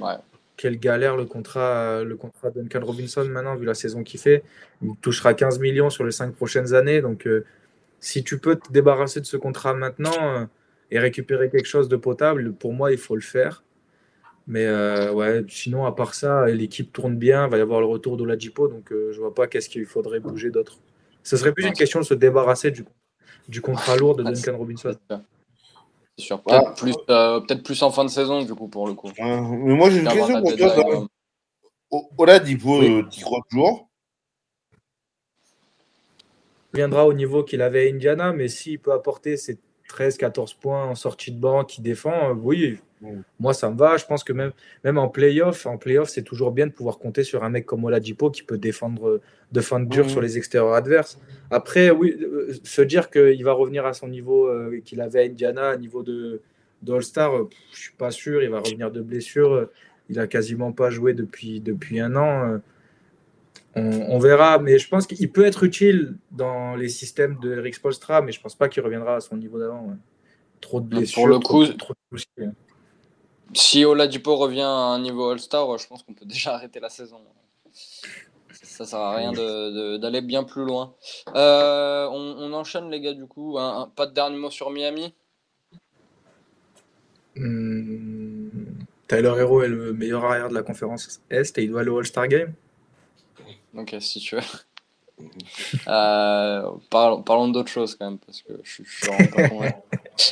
[0.00, 0.16] Ouais.
[0.56, 4.42] Quelle galère le contrat, le contrat de Duncan Robinson maintenant, vu la saison qu'il fait.
[4.82, 7.00] Il touchera 15 millions sur les 5 prochaines années.
[7.00, 7.44] Donc, euh,
[8.00, 10.44] si tu peux te débarrasser de ce contrat maintenant euh,
[10.94, 13.64] et récupérer quelque chose de potable, pour moi, il faut le faire.
[14.46, 17.46] Mais euh, ouais, sinon, à part ça, l'équipe tourne bien.
[17.46, 18.68] Il va y avoir le retour d'Oladipo.
[18.68, 20.78] Donc, euh, je vois pas qu'est-ce qu'il faudrait bouger d'autre.
[21.24, 22.84] Ce serait plus une question de se débarrasser du,
[23.48, 24.94] du contrat lourd de Ah, Duncan Robinson.
[26.16, 26.40] C'est sûr.
[26.42, 26.74] Peut-être Ah.
[26.78, 29.10] plus, euh, peut-être plus en fin de saison, du coup, pour le coup.
[29.18, 31.08] Mais moi, j'ai une question pour toi.
[32.18, 33.88] Oladipo, t'y crois toujours
[36.72, 39.58] Il viendra au niveau qu'il avait à Indiana, mais s'il peut apporter ses
[39.94, 43.20] 13-14 points en sortie de banc, qui défend, euh, oui, Mm.
[43.38, 43.96] moi ça me va.
[43.98, 44.52] Je pense que même,
[44.82, 47.84] même en playoff, en playoff, c'est toujours bien de pouvoir compter sur un mec comme
[47.84, 49.20] Oladipo qui peut défendre,
[49.52, 50.08] défendre dur Mm.
[50.08, 51.18] sur les extérieurs adverses.
[51.50, 55.24] Après, oui, euh, se dire qu'il va revenir à son niveau euh, qu'il avait à
[55.24, 56.40] Indiana, à niveau de,
[56.82, 57.30] d'All-Star,
[57.72, 58.42] je suis pas sûr.
[58.42, 59.68] Il va revenir de blessure.
[60.08, 62.58] Il a quasiment pas joué depuis, depuis un an.
[63.76, 67.74] On, on verra, mais je pense qu'il peut être utile dans les systèmes de Eric
[67.74, 69.82] Spolstra, mais je pense pas qu'il reviendra à son niveau d'avant.
[69.86, 69.94] ouais.
[70.60, 72.50] Trop de Pour blessures, le trop, coup- trop de soucis.
[73.52, 77.20] Si Oladipo revient à un niveau All-Star, je pense qu'on peut déjà arrêter la saison.
[78.52, 80.94] Ça sert à rien d'aller bien plus loin.
[81.34, 83.58] Euh, on, on enchaîne, les gars, du coup.
[83.58, 85.12] Un- un- pas de dernier mot sur Miami?
[87.36, 88.50] Hum,
[89.08, 91.98] Tyler Hero est le meilleur arrière de la conférence Est et il doit aller au
[91.98, 92.52] All-Star Game?
[93.76, 94.42] Ok, si tu veux.
[95.86, 98.84] Euh, parlons parlons d'autre chose quand même, parce que je, suis-
[99.48, 99.72] convaincu.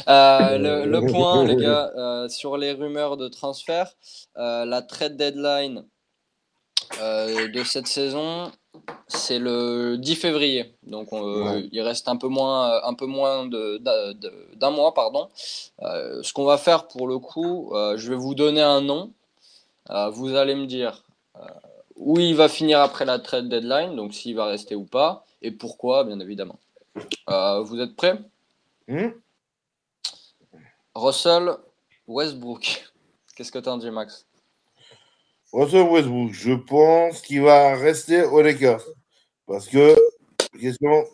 [0.09, 3.93] Euh, le, le point, les gars, euh, sur les rumeurs de transfert,
[4.35, 5.85] la trade deadline
[7.01, 8.51] de cette saison,
[9.07, 10.75] c'est le 10 février.
[10.83, 11.69] Donc Ouais.
[11.71, 13.79] il reste un peu moins, un peu moins de-
[14.57, 14.95] d'un mois.
[14.95, 15.29] pardon.
[15.81, 19.13] Ce qu'on va faire pour le coup, je vais vous donner un nom.
[20.13, 21.05] Vous allez me dire
[22.05, 25.53] où il va finir après la trade deadline, donc s'il va rester ou pas, et
[25.53, 26.59] pourquoi, bien évidemment.
[27.31, 28.19] Euh, vous êtes prêts?
[28.89, 29.11] Hmm?
[30.95, 31.57] Russell
[32.07, 32.93] Westbrook.
[33.37, 34.27] Qu'est-ce que t'en dis, Max?
[35.53, 38.85] Russell Westbrook, je pense qu'il va rester aux Lakers.
[39.47, 39.97] Parce que,
[40.61, 41.05] question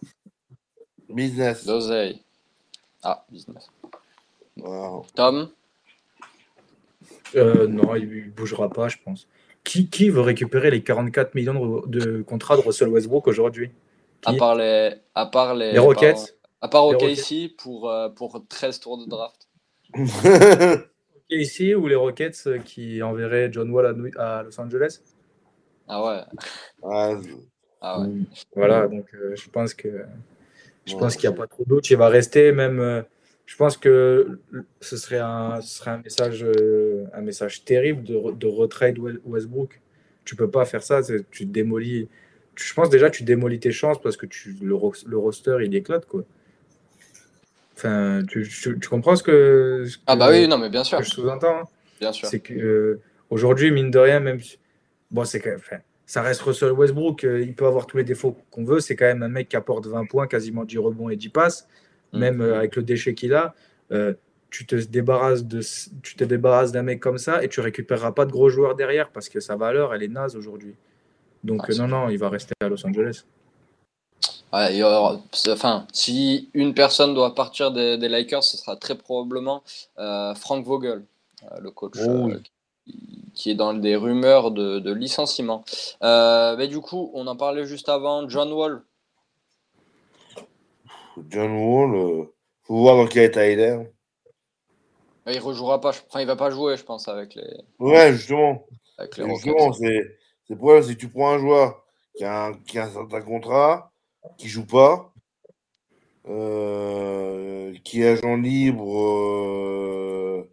[1.08, 1.64] business.
[1.64, 2.22] D'oseille.
[3.02, 3.70] Ah, business.
[5.14, 5.50] Tom?
[7.34, 9.26] Euh, non, il ne bougera pas, je pense.
[9.68, 13.70] Qui, qui veut récupérer les 44 millions de, de contrats de Russell Westbrook aujourd'hui?
[14.24, 18.80] À part les, à part les, Les Rockets À part OKC pour, euh, pour 13
[18.80, 19.46] tours de draft.
[21.30, 25.00] Ici ou les Rockets euh, qui enverraient John Wall à, Los Angeles?
[25.86, 26.20] Ah ouais.
[26.82, 27.16] Ah,
[27.82, 28.08] Ah ouais.
[28.56, 30.02] Voilà, donc euh, je pense que
[30.86, 31.00] je Ouais.
[31.00, 31.90] pense qu'il n'y a pas trop d'autres.
[31.90, 33.04] Il va rester même.
[33.48, 34.38] Je pense que
[34.82, 39.20] ce serait un, ce serait un message, euh, un message terrible de, de retrade We-
[39.24, 39.80] Westbrook.
[40.26, 41.00] Tu peux pas faire ça.
[41.30, 42.08] Tu démolis.
[42.56, 45.74] Je pense déjà tu démolis tes chances parce que tu, le, ro- le roster il
[45.74, 46.24] éclate quoi.
[47.74, 50.98] Enfin, tu, tu- tu comprends ce que, ce Ah bah oui, non, mais bien sûr.
[50.98, 51.60] que je sous-entends.
[51.60, 51.68] hein
[52.00, 52.28] Bien sûr.
[52.28, 54.58] c'est que euh, aujourd'hui, mine de rien, même si-
[55.10, 58.04] bon, c'est quand même- enfin, ça reste Russell Westbrook, euh, il peut avoir tous les
[58.04, 58.80] défauts qu'on veut.
[58.80, 61.66] C'est quand même un mec qui apporte 20 points, quasiment 10 rebonds et 10 passes.
[62.12, 63.54] Même euh, avec le déchet qu'il a.
[63.92, 64.14] euh,
[64.50, 65.60] tu te débarrasses de,
[66.02, 69.10] tu te débarrasses d'un mec comme ça et tu récupéreras pas de gros joueurs derrière
[69.10, 70.74] parce que sa valeur, elle est naze aujourd'hui.
[71.44, 73.24] Donc Ah, euh, non, non, il va rester à Los Angeles.
[74.52, 78.56] Ouais, il y aura- c'est- enfin, si une personne doit partir des, des Lakers, ce
[78.56, 79.62] sera très probablement
[79.98, 81.02] euh, Frank Vogel,
[81.60, 82.34] le coach, Oh oui.
[82.86, 85.62] qui, qui est dans des rumeurs de, de licenciement.
[86.02, 88.80] Euh, mais du coup, on en parlait juste avant, John Wall.
[91.28, 92.24] John Wall, euh,
[92.64, 93.70] faut voir dans quel état il est.
[93.70, 93.86] hein.
[95.26, 97.44] Il rejouera pas, je- enfin, il va pas jouer, je pense, avec les,
[97.78, 98.66] Ouais, justement.
[98.96, 101.84] avec les Justement, c'est c'est le problème, c'est que tu prends un joueur
[102.16, 103.92] qui a un, qui a un certain contrat,
[104.38, 105.12] qui joue pas,
[106.28, 110.50] euh, qui est agent libre euh,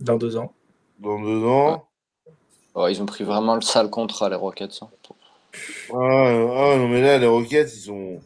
[0.00, 0.52] Dans deux ans.
[0.98, 1.88] dans deux ans.
[2.74, 4.80] Ouais, ils ont pris vraiment le sale contrat, les Rockets.
[4.82, 4.88] hein.
[5.90, 8.20] Ah, ah, non, mais là, les Rockets, ils sont.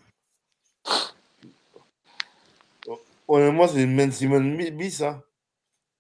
[3.33, 5.23] Honnêtement, c'est une Ben Simon bi- bis, hein.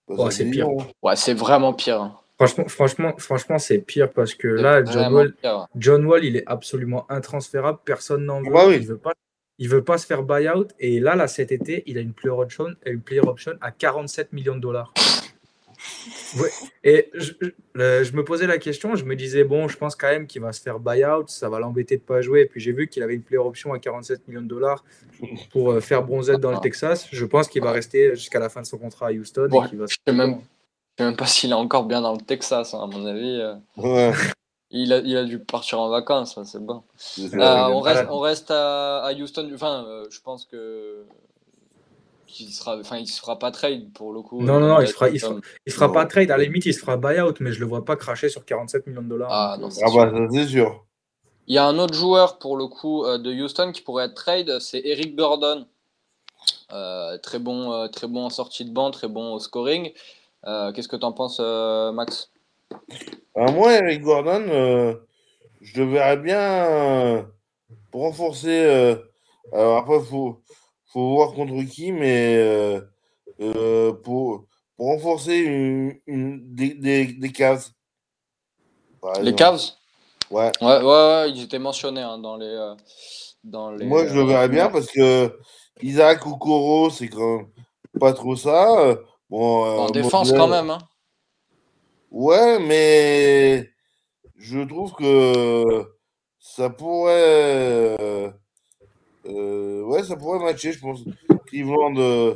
[0.08, 0.66] Que c'est pire.
[0.66, 2.00] donc, Ouais, c'est vraiment pire.
[2.02, 2.16] hein.
[2.36, 5.66] Franchement, franchement, franchement c'est pire parce que là, John Wall, pire.
[5.76, 7.78] John Wall, il est absolument intransférable.
[7.84, 8.50] Personne n'en veut.
[8.50, 8.76] bah oui.
[8.80, 9.12] Il veut pas.
[9.58, 10.70] Il veut pas se faire buy-out.
[10.80, 14.32] Et là, là, cet été, il a une player option, une player option à 47
[14.32, 14.92] millions de dollars.
[16.38, 16.50] Ouais.
[16.84, 19.94] Et je, je- le- je me posais la question, je me disais, bon, je pense
[19.96, 22.42] quand même qu'il va se faire buy-out, ça va l'embêter de pas jouer.
[22.42, 24.84] Et puis j'ai vu qu'il avait une player option à 47 millions de dollars
[25.50, 27.08] pour euh, faire bronzette dans le Texas.
[27.10, 29.48] Je pense qu'il va rester jusqu'à la fin de son contrat à Houston.
[29.50, 30.40] et Ouais, qu'il va se- Je sais même,
[30.98, 33.40] je sais même pas s'il est encore bien dans le Texas, hein, à mon avis.
[33.40, 34.12] euh, Ouais,
[34.70, 36.82] il, a, il a dû partir en vacances, c'est bon.
[37.34, 39.50] Euh, on, reste, on reste à, à Houston.
[39.54, 41.04] Enfin, euh, je pense que
[42.30, 44.40] qu'il sera, enfin, il se fera pas trade pour le coup.
[44.42, 45.92] Non, non, non, Euh, il se fera- il se comme- Il fera Non.
[45.92, 48.28] pas trade, à la limite, il se fera buy-out, mais je le vois pas cracher
[48.28, 49.28] sur 47 millions de dollars.
[49.30, 49.96] Ah, non, euh, c'est Ah sûr.
[50.00, 50.86] bah, ça, c'est sûr.
[51.46, 54.14] Il y a un autre joueur pour le coup euh, de Houston qui pourrait être
[54.14, 55.66] trade, c'est Eric Gordon.
[56.72, 59.92] Euh, très bon, euh, très bon en sortie de banc, très bon au scoring.
[60.46, 62.30] Euh, Qu'est-ce que tu en penses, euh, Max?
[63.34, 64.94] Alors, moi, Eric Gordon, euh,
[65.60, 67.22] je le verrais bien euh,
[67.90, 68.64] pour renforcer.
[68.64, 68.96] euh,
[69.52, 70.40] alors après, il faut,
[70.92, 72.80] faut voir contre qui, mais euh,
[73.40, 77.72] euh, pour, pour renforcer une, une- des, des, des cases.
[79.22, 79.34] Les.
[79.34, 79.60] Cavs
[80.30, 80.52] Ouais.
[80.60, 82.46] ouais, ouais, ouais, ils étaient mentionnés hein, dans les.
[82.46, 82.74] euh,
[83.42, 85.38] dans les Moi, je le verrais bien parce que
[85.82, 87.48] Isaac Okoro, c'est quand même
[87.98, 88.96] pas trop ça.
[89.28, 90.70] Bon, En euh, défense quand même.
[90.70, 90.78] Hein.
[92.10, 93.70] Ouais, mais
[94.36, 95.84] je trouve que
[96.38, 97.96] ça pourrait.
[99.30, 101.04] Euh, ouais, ça pourrait matcher, je pense.
[101.46, 102.34] Cleveland, euh,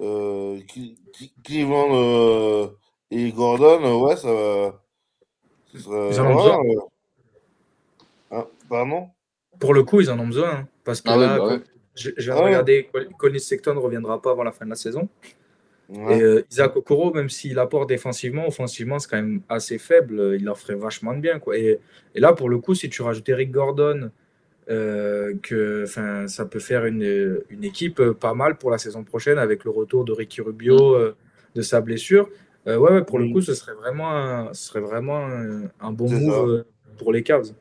[0.00, 2.68] euh, Cle- Cle- Cleveland euh,
[3.10, 4.82] et Gordon, euh, ouais, ça va.
[5.78, 6.58] serait- Ils en ont ouais, besoin.
[8.30, 9.08] hein, pardon?
[9.58, 10.50] Pour le coup, ils en ont besoin.
[10.50, 11.60] hein, parce que Ah là, bah co- oui.
[11.94, 12.46] je, je viens Ah de ouais.
[12.48, 15.08] regarder, Colin Sexton ne reviendra pas avant la fin de la saison.
[15.88, 16.18] Ouais.
[16.18, 20.36] Et euh, Isaac Okoro, même s'il apporte défensivement, offensivement, c'est quand même assez faible.
[20.38, 21.38] Il leur ferait vachement de bien.
[21.38, 21.56] Quoi.
[21.56, 21.80] Et,
[22.14, 24.10] et là, pour le coup, si tu rajoutes Eric Gordon,
[24.70, 29.04] euh, que, enfin, ça peut faire une, une équipe euh, pas mal pour la saison
[29.04, 31.16] prochaine avec le retour de Ricky Rubio euh,
[31.54, 32.28] de sa blessure.
[32.66, 33.32] Euh, ouais, ouais, pour le Mm.
[33.32, 36.14] coup, ce serait vraiment un, ce serait vraiment un, un bon ça.
[36.16, 36.64] move
[36.98, 37.52] pour les Cavs.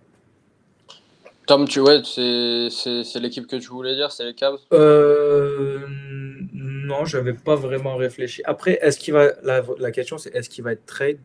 [1.46, 4.60] Tom, tu ouais, c'est c'est- c'est l'équipe que tu voulais dire, c'est les Cavs?
[4.74, 5.80] Euh,
[6.54, 8.41] non, j'avais pas vraiment réfléchi.
[8.43, 11.20] Après, est-ce qu'il va la, la question c'est est-ce qu'il va être trade?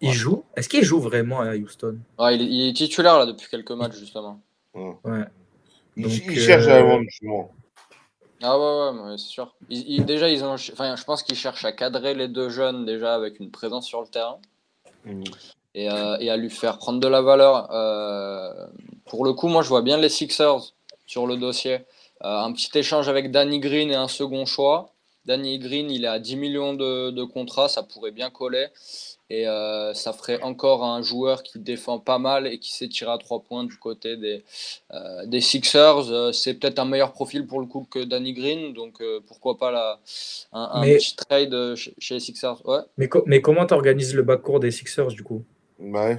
[0.00, 0.14] Il Ouais.
[0.14, 0.44] joue?
[0.56, 1.96] Est-ce qu'il joue vraiment à Houston?
[2.18, 4.40] Ouais, il, est, il est titulaire là depuis quelques matchs justement.
[4.74, 4.94] Ouais.
[5.04, 5.24] Ouais.
[5.96, 7.50] Il, Donc, il cherche à euh, la vendre, justement.
[8.42, 9.54] Ah ouais, ouais, ouais, c'est sûr.
[9.68, 12.84] Ils- ils- déjà, ils ont, enfin, je pense qu'ils cherchent à cadrer les deux jeunes
[12.84, 14.38] déjà avec une présence sur le terrain
[15.04, 15.22] Mhm.
[15.74, 17.68] et, euh, et à lui faire prendre de la valeur.
[17.72, 18.66] Euh,
[19.06, 20.72] pour le coup, moi, je vois bien les Sixers
[21.06, 21.84] sur le dossier.
[22.24, 24.90] Euh, un petit échange avec Danny Green et un second choix.
[25.24, 28.66] Danny Green, il est à 10 millions de, de contrats, ça pourrait bien coller.
[29.30, 33.12] Et euh, ça ferait encore un joueur qui défend pas mal et qui sait tirer
[33.12, 34.44] à trois points du côté des,
[34.92, 36.10] euh, des Sixers.
[36.10, 39.56] Euh, c'est peut-être un meilleur profil pour le coup que Danny Green, donc euh, pourquoi
[39.56, 40.00] pas la,
[40.52, 42.60] un, un Mais- petit trade chez, chez les Sixers.
[42.68, 42.80] Ouais.
[42.98, 45.44] Mais, co- mais comment tu organises le backcourt des Sixers du coup?
[45.78, 46.18] Bah ouais.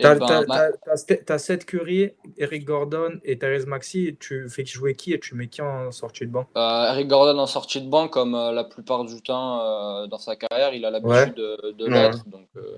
[0.00, 4.16] Et T'as ben, ma- Seth Curry, Eric Gordon et Therese Maxi.
[4.20, 6.46] Tu fais jouer qui et tu mets qui en sortie de banc?
[6.56, 10.18] Euh, Eric Gordon en sortie de banc, comme euh, la plupart du temps euh, dans
[10.18, 11.90] sa carrière, il a l'habitude de, de Ouais.
[11.90, 12.28] l'être.
[12.28, 12.76] Donc, euh,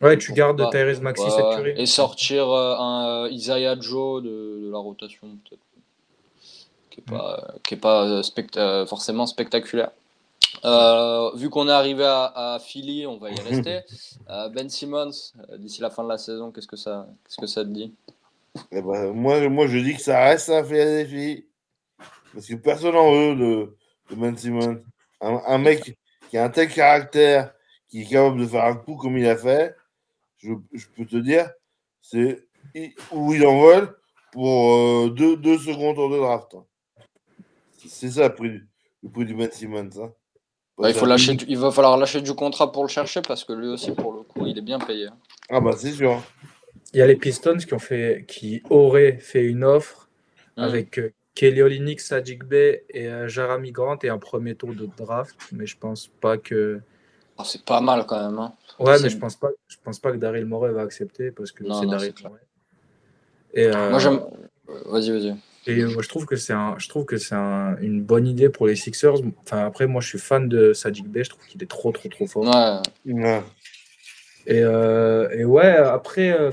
[0.00, 0.70] Ouais, tu gardes pas.
[0.70, 1.56] Therese Maxi, ouais, Seth ouais.
[1.56, 1.74] Curry.
[1.76, 4.28] et sortir un Isaiah Joe de,
[4.64, 5.62] de la rotation, peut-être.
[6.90, 8.22] Qui n'est pas, qui est pas
[8.86, 9.90] forcément spectaculaire.
[10.66, 13.80] Euh, vu qu'on est arrivé à, à Philly, on va y rester.
[14.28, 15.10] Euh, ben Simmons,
[15.50, 17.94] euh, d'ici la fin de la saison, qu'est-ce que ça, qu'est-ce que ça te dit?
[18.72, 21.46] Eh ben, moi, moi, je dis que ça reste à Philadelphie.
[22.32, 23.76] Parce que personne n'en veut de,
[24.10, 24.82] de Ben Simmons.
[25.20, 25.96] Un, un mec
[26.28, 27.54] qui a un tel caractère,
[27.88, 29.74] qui est capable de faire un coup comme il a fait,
[30.38, 31.50] je, je peux te dire,
[32.02, 32.46] c'est
[33.12, 33.96] où il en vole
[34.32, 36.54] pour euh, deux, deux secondes de draft.
[36.54, 36.64] hein.
[37.86, 38.68] C'est ça le prix, du-
[39.02, 39.90] le prix du Ben Simmons.
[40.02, 40.12] hein.
[40.78, 43.22] Bah, il, faut Ça- lâcher du- il va falloir lâcher du contrat pour le chercher
[43.22, 45.06] parce que lui aussi, pour le coup, il est bien payé.
[45.06, 45.16] hein.
[45.48, 46.22] Ah bah c'est sûr.
[46.92, 50.02] Il y a les Pistons qui ont fait, qui auraient fait une offre
[50.58, 50.62] Mm.
[50.62, 54.88] avec euh, Kelly Olynyk, Sajik Bey et euh, Jeremy Grant et un premier tour de
[54.96, 56.80] draft, mais je pense pas que.
[57.36, 58.38] Ah, c'est pas mal quand même.
[58.38, 58.54] hein.
[58.78, 61.64] Ouais, mais je pense pas, je pense pas que Daryl Morey va accepter parce que
[61.64, 62.14] c'est Daryl.
[62.24, 62.40] Morey.
[63.52, 64.20] Et, euh, Moi, j'aime.
[64.70, 65.36] euh, Vas-y, vas-y.
[65.66, 68.48] Et moi, je trouve que c'est un, je trouve que c'est un- une bonne idée
[68.48, 69.14] pour les Sixers.
[69.42, 71.24] Enfin, après, moi, je suis fan de Sajik Bey.
[71.24, 72.44] Je trouve qu'il est trop, trop, trop fort.
[73.04, 73.12] Ouais.
[73.12, 73.42] Ouais.
[74.46, 76.50] Et, euh, et ouais, après, euh,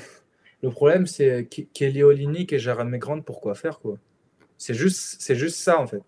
[0.63, 3.97] le problème, c'est Ke- Kelly Olynyk et Jeremy Grant, pourquoi faire, quoi?
[4.58, 6.02] C'est juste, c'est juste ça, en fait.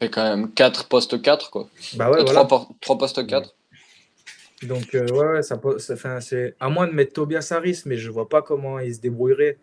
[0.00, 1.68] fait quand même 4 postes 4, quoi.
[1.96, 2.40] Bah ouais, Euh, voilà.
[2.44, 3.54] trois, por- trois postes 4.
[4.62, 7.96] Donc, euh, ouais, ouais, ça, ça- enfin, c'est à moins de mettre Tobias Harris, mais
[7.96, 9.56] je vois pas comment il se débrouillerait.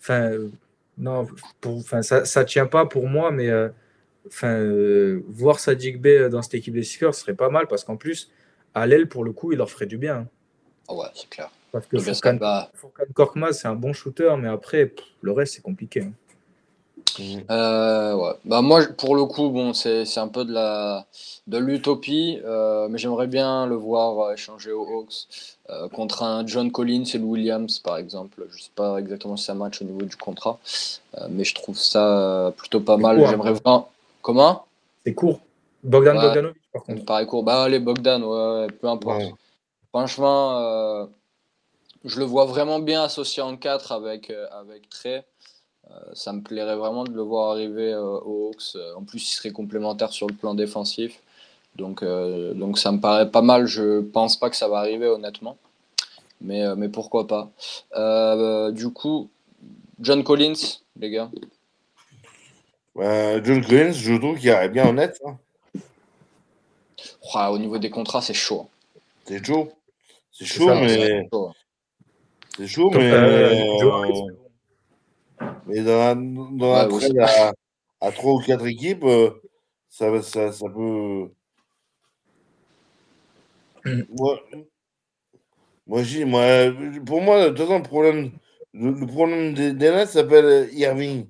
[0.00, 0.50] Enfin, euh,
[0.98, 1.26] non,
[1.60, 3.68] pour, enfin, ça, ça tient pas pour moi, mais euh,
[4.26, 7.96] enfin, euh, voir Sadiq Bey dans cette équipe des Sixers serait pas mal parce qu'en
[7.96, 8.30] plus,
[8.74, 10.28] à l'aile, pour le coup, il leur ferait du bien.
[10.88, 11.50] Ah ouais, c'est clair.
[11.70, 11.98] Parce que
[12.74, 16.02] Furkan Korkmaz, c'est un bon shooter, mais après, pff, le reste, c'est compliqué.
[16.02, 16.12] hein.
[17.18, 17.44] Mhm.
[17.50, 18.32] euh, ouais.
[18.44, 21.06] Bah, moi, pour le coup, bon, c'est un peu de la
[21.48, 25.26] de l'utopie, euh, mais j'aimerais bien le voir euh, échanger aux Hawks
[25.70, 28.46] euh, contre un John Collins et Williams, par exemple.
[28.52, 30.58] Je sais pas exactement si ça match au niveau du contrat,
[31.30, 33.20] mais je trouve ça plutôt pas mal.
[33.20, 33.26] hein.
[33.28, 33.88] J'aimerais vraiment.
[34.22, 34.66] Comment?
[35.04, 35.40] C'est court.
[35.82, 36.22] Bogdan Ouais.
[36.22, 37.04] Bogdanovic, par contre.
[37.04, 37.42] Pareil court.
[37.42, 39.22] Bah, allez, Bogdan, ouais, peu importe.
[39.88, 41.08] Franchement,
[42.04, 45.24] je le vois vraiment bien associé en 4 avec, avec Trey.
[45.92, 48.76] Euh, ça me plairait vraiment de le voir arriver euh, aux Hawks.
[48.76, 51.20] Euh, En plus, il serait complémentaire sur le plan défensif.
[51.76, 53.66] Donc, euh, donc ça me paraît pas mal.
[53.66, 55.56] Je pense pas que ça va arriver, honnêtement.
[56.40, 57.50] Mais, euh, mais pourquoi pas.
[57.94, 59.28] Euh, du coup,
[60.00, 60.54] John Collins,
[60.98, 61.30] les gars.
[62.96, 65.20] John Collins, je trouve qu'il irait bien honnête.
[65.26, 65.36] hein.
[67.34, 68.66] Ouah, au niveau des contrats, c'est chaud.
[69.26, 69.72] C'est chaud.
[70.32, 71.28] C'est chaud, ça, mais.
[72.56, 72.90] C'est chaud.
[72.90, 73.10] Mais.
[75.66, 77.52] Mais dans la, dans trade à,
[78.00, 79.30] à 3 ou 4 équipes, euh,
[79.88, 81.28] ça, va- ça, ça peut.
[84.10, 84.40] Moi,
[85.86, 86.42] moi, moi,
[87.06, 88.32] pour moi, de toute façon, le problème,
[88.72, 91.26] le, le problème des, des Nets s'appelle Irving.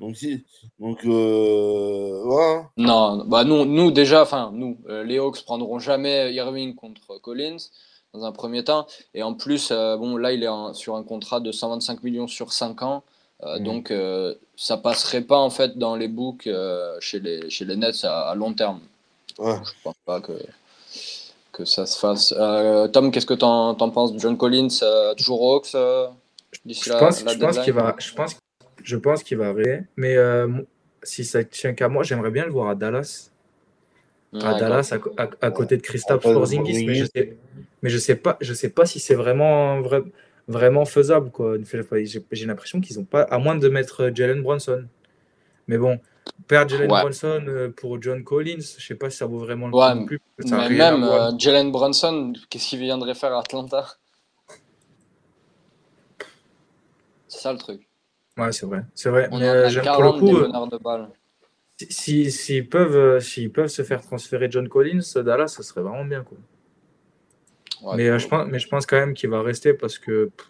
[0.00, 0.44] Donc, si,
[0.78, 2.70] donc euh, voilà.
[2.76, 7.58] Non, bah nous, nous déjà, enfin nous, euh, les Hawks prendront jamais Irving contre Collins
[8.14, 8.86] dans un premier temps.
[9.14, 12.26] Et en plus, euh, bon là il est en- sur un contrat de 125 millions
[12.26, 13.02] sur 5 ans,
[13.42, 13.64] Euh, Mhm.
[13.64, 17.76] donc euh, ça passerait pas en fait dans les books euh, chez les chez les
[17.76, 18.80] Nets à, à long terme.
[19.38, 19.56] Ouais.
[19.64, 20.32] Je pense pas que,
[21.52, 22.34] que ça se fasse.
[22.36, 24.12] Euh, Tom, qu'est-ce que t'en en penses?
[24.18, 26.08] John Collins, euh, toujours Hawks euh,
[26.68, 28.36] Je la, pense, la je pense deadline qu'il va, je pense,
[28.82, 29.82] je pense qu'il va arriver.
[29.96, 30.48] Mais euh,
[31.02, 33.30] si ça tient qu'à moi, j'aimerais bien le voir à Dallas.
[34.34, 37.36] à Ouais, Dallas, à, à- à côté de Kristaps Après, Porzingis, mais je sais,
[37.82, 40.04] mais je sais pas, je sais pas si c'est vraiment, vra-
[40.50, 41.56] vraiment faisable quoi.
[42.32, 44.84] J'ai l'impression qu'ils ont pas, à moins de mettre euh, Jalen Brunson.
[45.68, 46.00] Mais bon,
[46.48, 47.00] perdre Jalen Ouais.
[47.02, 50.06] Brunson euh, pour John Collins, je sais pas si ça vaut vraiment le Ouais, coup
[50.06, 50.20] plus.
[50.50, 53.86] Mais même euh, Jalen Brunson, qu'est-ce qu'il viendrait faire à Atlanta?
[57.28, 57.86] C'est ça le truc.
[58.36, 59.28] Ouais, c'est vrai, c'est vrai.
[59.30, 61.08] On Mais a j'aime- 40 pour le coup, des de balles.
[61.78, 66.04] si- si- s'ils peuvent, s'ils peuvent se faire transférer John Collins, Dallas, ça serait vraiment
[66.04, 66.38] bien quoi.
[67.82, 70.26] Ouais, mais, euh, je pense, mais je pense quand même qu'il va rester parce que
[70.36, 70.46] pff,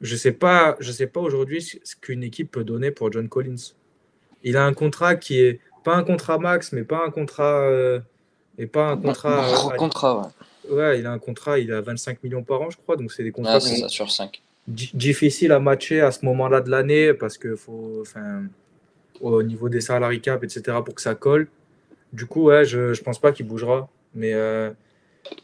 [0.00, 3.72] je sais pas, je sais pas aujourd'hui ce qu'une équipe peut donner pour John Collins.
[4.42, 8.00] Il a un contrat qui est pas un contrat max, mais pas un contrat euh,
[8.58, 9.42] et pas un Bon- contrat.
[9.48, 10.32] bon gros à- contrat,
[10.68, 10.72] ouais.
[10.74, 13.22] ouais, il a un contrat, il a 25 millions par an, je crois, donc c'est
[13.24, 14.42] des contrats sont ça, sur 5.
[14.68, 18.42] di- difficiles à matcher à ce moment-là de l'année parce que faut, enfin,
[19.20, 21.48] au niveau des salary cap, etc., pour que ça colle.
[22.12, 24.70] Du coup, ouais, je, je pense pas qu'il bougera, mais euh,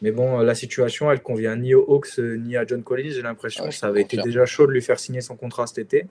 [0.01, 3.11] mais bon, la situation, elle convient ni aux Hawks euh, ni à John Collins.
[3.11, 5.77] J'ai l'impression que ça avait été déjà chaud de lui faire signer son contrat cet
[5.79, 6.05] été.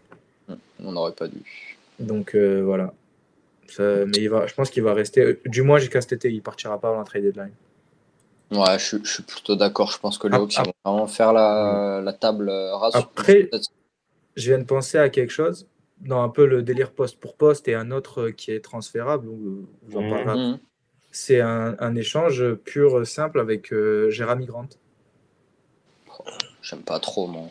[0.81, 1.43] On n'aurait pas dû.
[1.99, 2.93] Donc euh, voilà.
[3.69, 6.33] Ça- mais il va, je pense qu'il va rester, euh, du moins jusqu'à cet été,
[6.33, 7.53] il partira pas avant la trade deadline.
[8.51, 9.91] Ouais, je, suis- je suis plutôt d'accord.
[9.93, 12.95] Je pense que les Ap- Hawks ils vont vraiment faire la, la table rase.
[12.97, 13.51] Après-
[14.37, 15.67] Je viens de penser à quelque chose
[16.01, 19.29] dans un peu le délire poste pour poste et un autre qui est transférable.
[19.29, 20.01] où- où.
[20.39, 20.59] Mhm.
[21.21, 24.69] C'est un, un échange pur simple avec euh, Jeremy Grant.
[26.63, 27.49] J'aime pas trop, moi.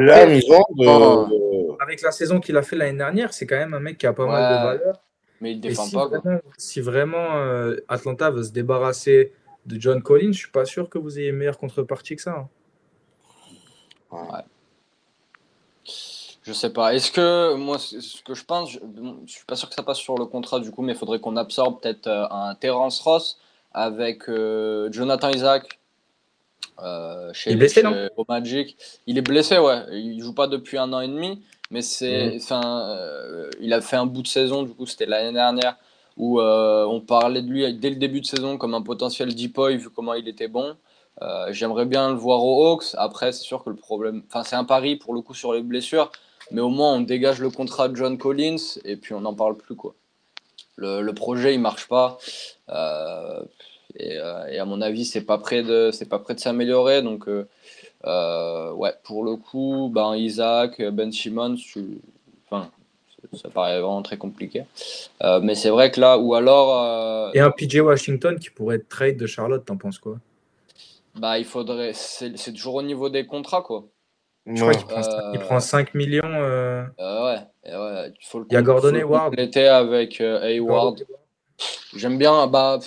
[0.00, 1.28] Là, ils vendent.
[1.30, 4.06] Euh, Avec la saison qu'il a fait l'année dernière, c'est quand même un mec qui
[4.06, 4.58] a pas mal Ouais.
[4.58, 5.00] de valeur.
[5.42, 6.20] Mais il défend si pas, quoi.
[6.20, 9.32] vraiment, si vraiment, euh, Atlanta veut se débarrasser
[9.66, 12.48] de John Collins, je suis pas sûr que vous ayez meilleure contrepartie que ça.
[14.10, 14.42] hein.
[16.42, 16.92] Je sais pas.
[16.94, 18.78] Est-ce que moi, ce que je pense, je,
[19.26, 21.20] je suis pas sûr que ça passe sur le contrat du coup, mais il faudrait
[21.20, 23.38] qu'on absorbe peut-être euh, un Terence Ross
[23.72, 25.78] avec euh, Jonathan Isaac
[26.82, 28.08] euh, chez, Il est blessé, chez- non?
[28.16, 28.76] Au Magic.
[29.06, 29.84] Il est blessé, ouais.
[29.92, 34.06] Il joue pas depuis un an et demi, mais c'est, euh, il a fait un
[34.06, 34.64] bout de saison.
[34.64, 35.76] Du coup, c'était l'année dernière
[36.16, 39.90] où on parlait de lui dès le début de saison comme un potentiel depoy vu
[39.90, 40.76] comment il était bon.
[41.50, 42.94] J'aimerais bien le voir aux Hawks.
[42.98, 45.62] Après, c'est sûr que le problème, enfin, c'est un pari pour le coup sur les
[45.62, 46.10] blessures,
[46.52, 49.56] mais au moins on dégage le contrat de John Collins et puis on n'en parle
[49.56, 49.94] plus quoi.
[50.76, 52.18] Le, le projet il marche pas.
[52.68, 53.42] Euh,
[53.96, 57.02] et, euh, et à mon avis c'est pas prêt de c'est pas prêt de s'améliorer.
[57.02, 61.56] Donc euh, ouais pour le coup ben Isaac Ben Simmons
[62.46, 62.70] enfin
[63.34, 64.64] ça- paraît vraiment très compliqué.
[65.42, 69.16] Mais c'est vrai que là ou alors Et un PJ Washington qui pourrait être trade
[69.16, 70.18] de Charlotte, t'en penses quoi?
[71.14, 73.84] Bah il faudrait c'est toujours au niveau des contrats quoi
[74.46, 76.22] Je crois qu'il prend, Euh, il prend 5 millions.
[76.24, 79.30] euh, Euh, ouais, et ouais, il faut le Il y a Gordon Hayward.
[79.30, 81.04] compléter avec euh, Hayward.
[81.94, 82.80] J'aime bien, bah,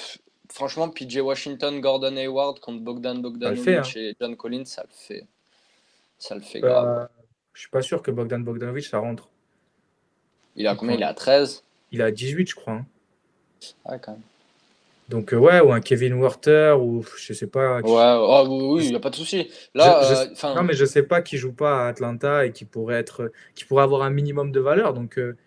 [0.51, 3.81] franchement, PJ Washington, Gordon Hayward contre Bogdan Bogdanovic hein.
[3.95, 5.25] et John Collins, ça le fait.
[6.17, 6.85] Ça le fait grave.
[6.85, 7.09] Bah,
[7.53, 9.29] je suis pas sûr que Bogdan Bogdanovic ça rentre.
[10.57, 10.95] Il a combien?
[10.95, 12.73] Il a 13 Il a 18, je crois.
[12.73, 12.85] hein.
[13.85, 14.21] Ouais, quand même.
[15.09, 17.81] Donc euh, ouais, ou un Kevin Werther ou je sais pas.
[17.83, 19.47] qui- Ouais, oh, oui, oui, il n'y a pas de souci.
[19.75, 22.51] Là, Je- je- euh, Non, mais je sais pas qui joue pas à Atlanta et
[22.51, 24.93] qui pourrait être, qui pourrait avoir un minimum de valeur.
[24.93, 25.37] Donc, euh,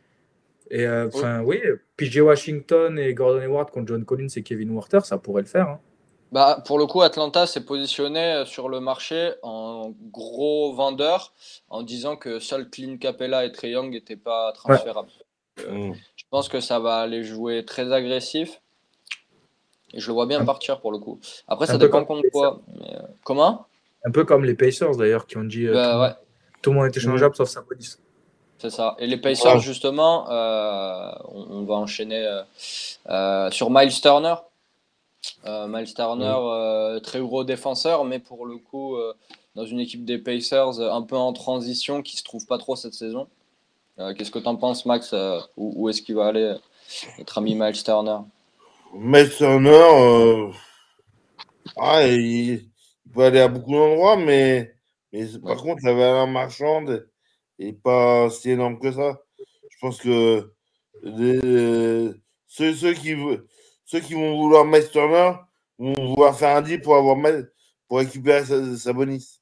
[0.70, 1.60] et euh, enfin, oui,
[1.96, 5.68] PJ Washington et Gordon Hayward contre John Collins et Kevin Werther, ça pourrait le faire.
[5.68, 5.80] hein.
[6.30, 11.32] bah, pour le coup, Atlanta s'est positionné sur le marché en gros vendeur
[11.70, 15.08] en disant que seul Clint Capella et Trey Young n'étaient pas transférables.
[15.68, 15.92] Mm.
[16.16, 18.60] Je pense que ça va aller jouer très agressif.
[19.94, 21.18] Et je le vois bien Un- partir pour le coup.
[21.48, 22.60] Après, ça dépend comme contre quoi.
[22.78, 23.66] mais, euh, Comment?
[24.04, 26.26] Un peu comme les Pacers d'ailleurs qui ont dit euh, Bah, tout, ouais,
[26.62, 27.96] tout le monde est échangeable sauf Sabonis.
[28.58, 28.94] c'est ça.
[28.98, 29.60] Et les Pacers, Ouais.
[29.60, 32.42] justement, euh, on, on va enchaîner euh,
[33.08, 34.34] euh, sur Miles Turner.
[35.46, 39.12] Euh, Miles Turner, euh, très gros défenseur, mais pour le coup, euh,
[39.56, 42.94] dans une équipe des Pacers un peu en transition qui se trouve pas trop cette
[42.94, 43.26] saison.
[43.98, 46.54] Euh, Qu'est-ce que tu en penses, Max euh, Où, où est-ce qu'il va aller,
[47.18, 48.18] notre ami Miles Turner?
[48.94, 50.52] Euh,
[51.76, 52.70] ah, il,
[53.06, 54.74] il peut aller à beaucoup d'endroits, mais,
[55.12, 55.62] mais par Ouais.
[55.62, 57.08] contre, la valeur marchande
[57.58, 59.20] n'est pas si énorme que ça.
[59.70, 60.52] Je pense que
[61.02, 62.10] les-
[62.46, 63.14] ceux, ceux, qui,
[63.84, 65.32] ceux qui vont vouloir Turner
[65.78, 67.16] vont vouloir faire un deal pour, avoir
[67.86, 69.40] pour récupérer sa, sa bonus.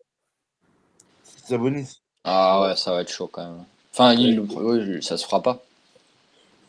[1.24, 2.02] Sa bonus.
[2.24, 3.64] Ah ouais, ça va être chaud quand même.
[3.92, 5.62] Enfin, il, ça se fera pas.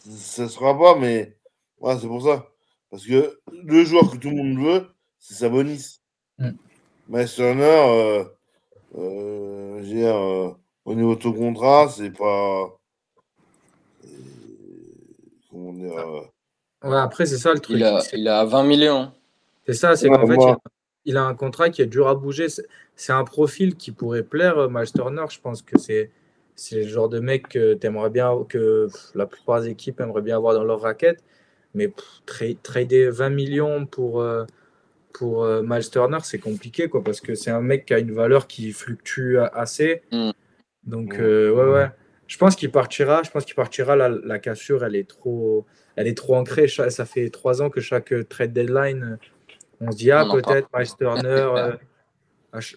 [0.10, 1.36] Ça ne sera pas, mais
[1.80, 2.48] ouais, c'est pour ça.
[2.90, 4.88] Parce que le joueur que tout le monde veut,
[5.20, 6.00] c'est Sabonis.
[6.40, 6.52] Mm.
[7.10, 8.24] Miles Turner, euh,
[8.98, 10.50] euh, je veux dire, euh,
[10.86, 12.74] au niveau de ton contrat, c'est pas.
[15.50, 16.22] Comment dire euh,
[16.84, 17.78] Ouais, après, c'est ça le truc.
[17.78, 19.12] Il a, C'est- il a 20 millions.
[19.66, 20.58] C'est ça, c'est Ouais, qu'en fait, il a,
[21.06, 22.48] il a un contrat qui est dur à bouger.
[22.50, 25.26] C'est- un profil qui pourrait plaire, Miles Turner.
[25.30, 26.12] Je pense que c'est
[26.60, 30.24] c'est le genre de mec que t'aimerais bien, que pff, la plupart des équipes aimeraient
[30.24, 31.24] bien avoir dans leur raquette.
[31.78, 34.44] Mais pff, tra- trader 20 millions pour, euh,
[35.14, 38.12] pour euh, Miles Turner, c'est compliqué, quoi, parce que c'est un mec qui a une
[38.14, 40.02] valeur qui fluctue a- assez.
[40.12, 40.32] Mm.
[40.84, 41.22] Donc, Mm.
[41.22, 41.90] euh, ouais, ouais.
[42.28, 43.22] Je pense qu'il partira.
[43.24, 43.96] Je pense qu'il partira.
[43.96, 45.66] La, la cassure, elle est trop,
[45.96, 46.68] elle est trop ancrée.
[46.68, 49.18] Cha- Ça fait trois ans que chaque trade deadline,
[49.80, 51.24] on se dit ah peut-être Miles Turner.
[51.58, 51.74] euh,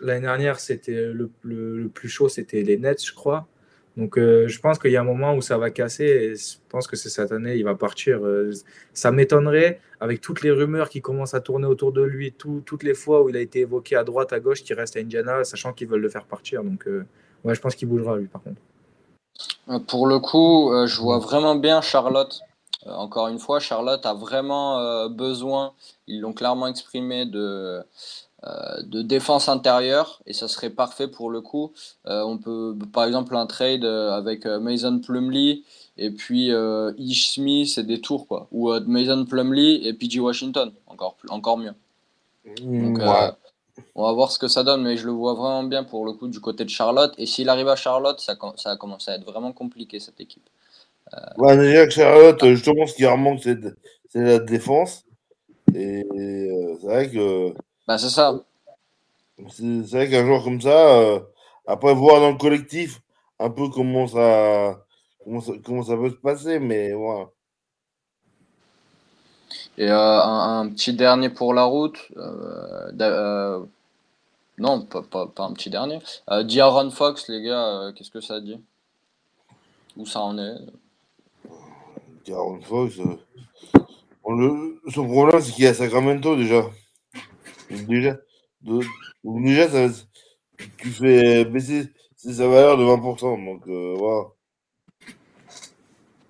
[0.02, 3.48] L'année dernière, c'était le, le- le plus chaud, c'était les Nets, je crois.
[3.96, 6.04] Donc, euh, je pense qu'il y a un moment où ça va casser.
[6.04, 8.24] Et je pense que c'est cette année, il va partir.
[8.24, 8.52] Euh,
[8.94, 12.82] ça m'étonnerait, avec toutes les rumeurs qui commencent à tourner autour de lui, tout- toutes
[12.82, 15.44] les fois où il a été évoqué à droite, à gauche, qu'il reste à Indiana,
[15.44, 16.62] sachant qu'ils veulent le faire partir.
[16.62, 17.04] Donc, euh,
[17.44, 18.60] je pense qu'il bougera, lui, par contre.
[19.86, 22.40] Pour le coup, je vois vraiment bien Charlotte.
[22.86, 25.72] Encore une fois, Charlotte a vraiment besoin,
[26.06, 27.82] ils l'ont clairement exprimé, de,
[28.42, 31.72] de défense intérieure et ça serait parfait pour le coup.
[32.06, 35.64] Euh, on peut, par exemple, un trade euh, avec euh, Mason Plumlee
[35.98, 38.48] et puis euh, Ish Smith et des tours, quoi.
[38.50, 41.74] Ou euh, Mason Plumlee et PG Washington, encore, plus- encore mieux.
[42.46, 43.04] Donc, ouais.
[43.06, 43.30] euh,
[43.94, 46.12] on va voir ce que ça donne, mais je le vois vraiment bien pour le
[46.12, 47.12] coup du côté de Charlotte.
[47.18, 50.48] Et s'il arrive à Charlotte, ça, ça a commencé à être vraiment compliqué cette équipe.
[51.36, 53.58] Ouais, déjà que Charlotte, euh, justement, ce qui leur manque, c'est
[54.14, 55.04] la défense.
[55.74, 57.52] Et euh, c'est vrai que
[57.90, 58.38] Bah, c'est ça.
[59.48, 61.18] c'est c'est vrai qu'un joueur comme ça, euh,
[61.66, 63.00] après voir dans le collectif
[63.40, 64.84] un peu comment ça,
[65.24, 67.26] comment ça, comment ça peut se passer, mais ouais.
[69.76, 71.98] Et euh, un, un petit dernier pour la route.
[72.16, 73.64] euh,
[74.58, 75.98] non, pas, pas, pas un petit dernier.
[76.30, 78.60] Euh, D'Aaron Fox, les gars, qu'est-ce que ça dit?
[79.96, 80.58] Où ça en est?
[82.30, 82.98] Aaron Fox,
[84.28, 86.62] le, son problème, c'est qu'il est à Sacramento déjà.
[87.70, 88.18] Déjà,
[88.62, 88.80] de-
[89.24, 89.88] donc déjà ça,
[90.78, 93.44] tu fais baisser sa valeur de 20%.
[93.44, 94.24] Donc euh, voilà.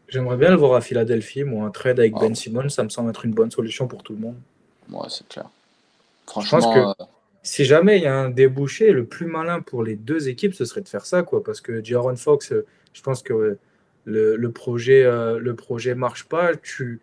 [0.09, 1.45] J'aimerais bien le voir à Philadelphie.
[1.45, 2.20] Moi, un trade avec Ah.
[2.20, 4.36] Ben Simmons, ça me semble être une bonne solution pour tout le monde.
[4.91, 5.49] Ouais, c'est clair.
[6.26, 7.07] pense Franchement, que- euh,
[7.43, 10.66] Si jamais il y a un débouché, le plus malin pour les deux équipes, ce
[10.66, 11.43] serait de faire ça, quoi.
[11.43, 13.57] Parce que Jaron Fox, euh, je pense que
[14.05, 16.55] le, le projet, euh, le projet marche pas.
[16.57, 17.01] Tu,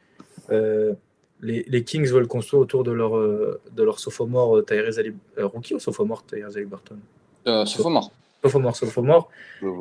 [0.51, 0.93] euh,
[1.41, 5.13] les, les Kings veulent construire autour de leur, euh, de leur sophomore euh, Tyrese Ali-
[5.37, 6.97] euh, rookie ou sophomore Tyrese Haliburton
[7.47, 8.11] euh, sophomore.
[8.43, 9.29] Sophomore, sophomore.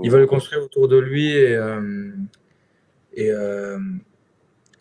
[0.02, 2.10] Ils veulent construire autour de lui et, euh,
[3.14, 3.78] et, euh,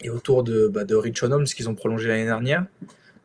[0.01, 2.65] et autour de, bah, de Rich Holmes qu'ils ont prolongé l'année dernière.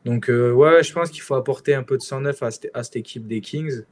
[0.05, 2.95] Donc, ouais, je pense qu'il faut apporter un peu de 109 à, cette- à cette
[2.95, 3.83] équipe des Kings.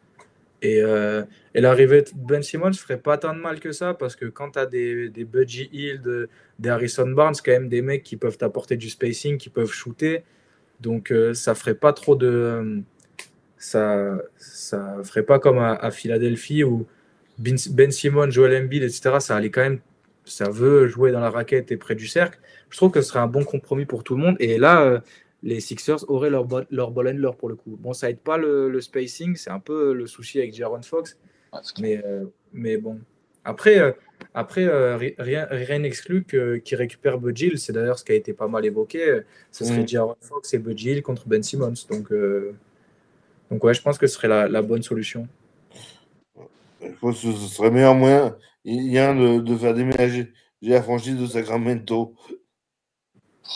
[0.61, 1.23] Et, euh,
[1.55, 4.51] et l'arrivée de Ben Simmons ferait pas tant de mal que ça parce que quand
[4.51, 6.27] tu as des, des Budgie Hill, de-
[6.59, 10.23] des Harrison Barnes, quand même des mecs qui peuvent t'apporter du spacing, qui peuvent shooter.
[10.81, 12.81] Donc, euh, ça ferait pas trop de.
[13.57, 16.87] ça, ça ferait pas comme à, à Philadelphie où
[17.37, 19.17] Ben Ben Simmons, Joel Embiid, etc.
[19.19, 19.79] Ça allait quand même.
[20.25, 22.39] Ça veut jouer dans la raquette et près du cercle.
[22.69, 24.35] Je trouve que ce serait un bon compromis pour tout le monde.
[24.39, 24.99] Et là, euh,
[25.43, 27.77] les Sixers auraient leur, ball, leur ball handler pour le coup.
[27.79, 31.17] Bon, ça aide pas le, le spacing, c'est un peu le souci avec Jaron Fox.
[31.53, 31.59] Ouais.
[31.79, 32.99] Mais, euh, mais bon.
[33.45, 33.91] Après, euh,
[34.33, 37.57] après euh, ri- rien rien n'exclut que- qu'il récupère Bud Hill.
[37.57, 39.21] C'est d'ailleurs ce qui a été pas mal évoqué.
[39.51, 39.87] Ce serait Mm.
[39.87, 41.73] Jaron Fox et Bud Hill contre Ben Simmons.
[41.89, 42.53] Donc, euh,
[43.49, 45.27] donc ouais, je pense que ce serait la, la bonne solution.
[46.81, 50.31] Je pense que ce serait meilleur moyen, il y a un de, de faire déménager
[50.61, 52.13] j'ai la franchise de Sacramento.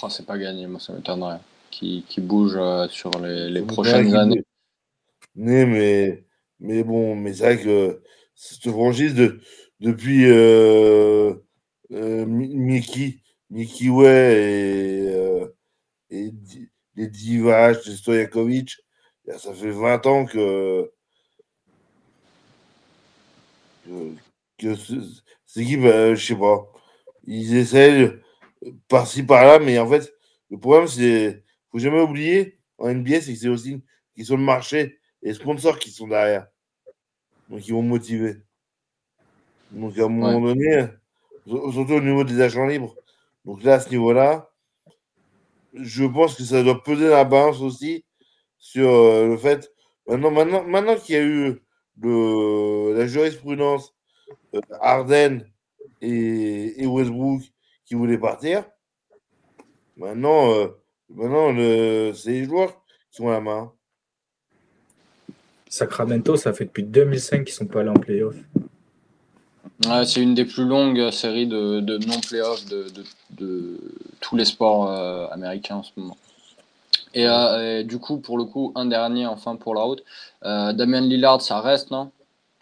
[0.01, 1.39] Oh, c'est pas gagné, moi ça m'étonnerait.
[1.73, 4.43] Qui, qui bouge euh, sur les, prochaines années.
[5.35, 6.23] né, mais,
[6.59, 8.01] mais bon, mais c'est vrai que
[8.35, 9.39] cette franchise, de,
[9.79, 11.33] depuis euh,
[11.91, 13.17] euh, Mi- Mickey,
[13.49, 15.47] Mickey Way et, euh,
[16.11, 16.31] et
[16.95, 18.77] les Divac, les Stojakovic,
[19.37, 20.91] ça fait 20 ans que,
[23.85, 24.13] que,
[24.59, 26.71] que ce- cette équipe, euh, je sais pas,
[27.25, 28.11] ils essayent
[28.87, 30.13] par-ci par-là, mais en fait,
[30.51, 31.42] le problème, c'est
[31.73, 33.81] faut jamais oublier en NBA, c'est que c'est aussi
[34.15, 36.47] qui sont le marché et les sponsors qui sont derrière.
[37.49, 38.37] Donc, ils vont motiver.
[39.71, 40.85] Donc, à un moment donné,
[41.47, 42.95] surtout au niveau des agents libres.
[43.43, 44.51] Donc, là, à ce niveau-là,
[45.73, 48.05] je pense que ça doit peser la balance aussi
[48.59, 49.71] sur euh, le fait.
[50.07, 51.59] Maintenant, maintenant, maintenant qu'il y a eu
[51.99, 53.95] le, la jurisprudence
[54.53, 55.43] euh, Harden
[56.01, 57.41] et, et Westbrook
[57.85, 58.63] qui voulaient partir,
[59.97, 60.67] maintenant, euh,
[61.15, 62.11] Maintenant, le...
[62.13, 63.71] c'est les joueurs qui ont la main.
[65.69, 68.35] Sacramento, ça fait depuis 2005 qu'ils sont pas allés en playoff.
[69.87, 73.79] Ouais, c'est une des plus longues séries de, de non-playoffs de, de, de
[74.21, 76.17] tous les sports euh, américains en ce moment.
[77.13, 80.03] Et, euh, et du coup, pour le coup, un dernier enfin pour la route.
[80.43, 82.11] Euh, Damien Lillard, ça reste, non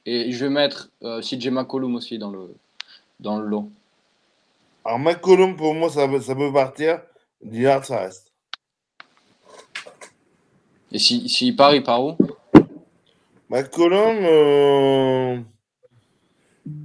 [0.06, 2.54] Et je vais mettre euh, CJ McCollum aussi dans le,
[3.20, 3.70] dans le lot.
[4.84, 7.02] Alors, McCollum, pour moi, ça peut partir.
[7.44, 8.31] Lillard, ça reste.
[10.92, 12.18] Et s'il si, s'il part, il part où?
[13.50, 15.38] McCollum, euh...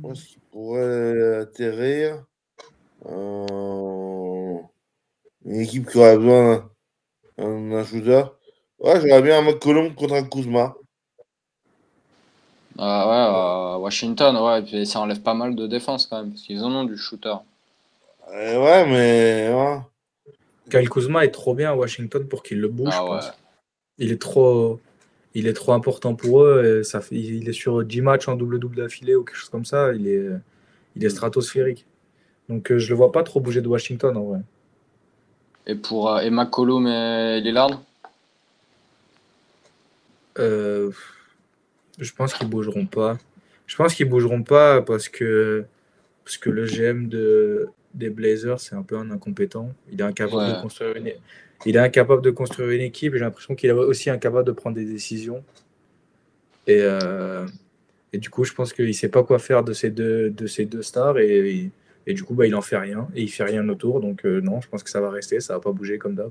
[0.02, 2.24] où est-ce qu'il pourrait atterrir
[3.08, 4.58] Euh,
[5.44, 6.70] Une équipe qui aurait besoin
[7.38, 8.24] d'un shooter.
[8.78, 10.74] Ouais, j'aurais bien un McCollum contre un Kuzma.
[12.78, 16.30] Euh, Ouais, euh, Washington, ouais, et puis ça enlève pas mal de défense quand même,
[16.30, 17.36] parce qu'ils en ont du shooter.
[18.28, 19.54] Euh, ouais, mais.
[19.54, 19.78] ouais.
[20.68, 22.92] Kyle Kuzma est trop bien à Washington pour qu'il le bouge.
[22.92, 23.32] Ah je ouais.
[23.98, 24.78] Il est trop,
[25.34, 26.80] il est trop important pour eux.
[26.80, 29.64] et ça fait, il est sur 10 matchs en double-double d'affilée ou quelque chose comme
[29.64, 29.92] ça.
[29.94, 30.28] Il est,
[30.96, 31.86] il est stratosphérique.
[32.48, 34.40] Donc euh, je le vois pas trop bouger de Washington en vrai.
[35.66, 37.82] Et pour euh, et McCollum et Lillard?
[40.38, 40.90] Euh,
[41.98, 43.18] je pense qu'ils bougeront pas.
[43.66, 45.64] Je pense qu'ils bougeront pas parce que
[46.24, 49.72] parce que le GM de des Blazers c'est un peu un incompétent.
[49.90, 50.56] Il est incapable Ouais.
[50.56, 51.10] de construire une
[51.64, 53.14] il est incapable de construire une équipe.
[53.14, 55.42] J'ai l'impression qu'il est aussi incapable de prendre des décisions.
[56.66, 57.46] Et euh,
[58.12, 60.64] et du coup je pense qu'il sait pas quoi faire de ces deux de ces
[60.66, 61.70] deux stars et
[62.08, 64.00] et du coup bah il en fait rien et il fait rien autour.
[64.00, 66.30] Donc euh, non, je pense que ça va rester, ça va pas bouger comme d'hab.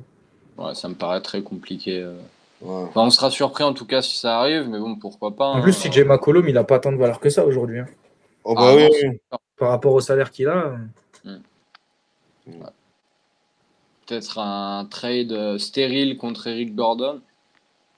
[0.58, 2.02] Ouais, ça me paraît très compliqué.
[2.02, 2.16] euh.
[2.62, 2.86] Ouais.
[2.88, 5.46] Enfin, on sera surpris en tout cas si ça arrive, mais bon, pourquoi pas.
[5.48, 5.62] En hein.
[5.62, 7.80] plus, CJ McCollum, il a pas tant de valeur que ça aujourd'hui.
[7.80, 7.86] hein.
[8.46, 9.20] Oh, Ah, bah oui, oui.
[9.58, 10.78] Par rapport au salaire qu'il a.
[14.06, 17.22] Peut-être un trade euh, stérile contre Eric Gordon,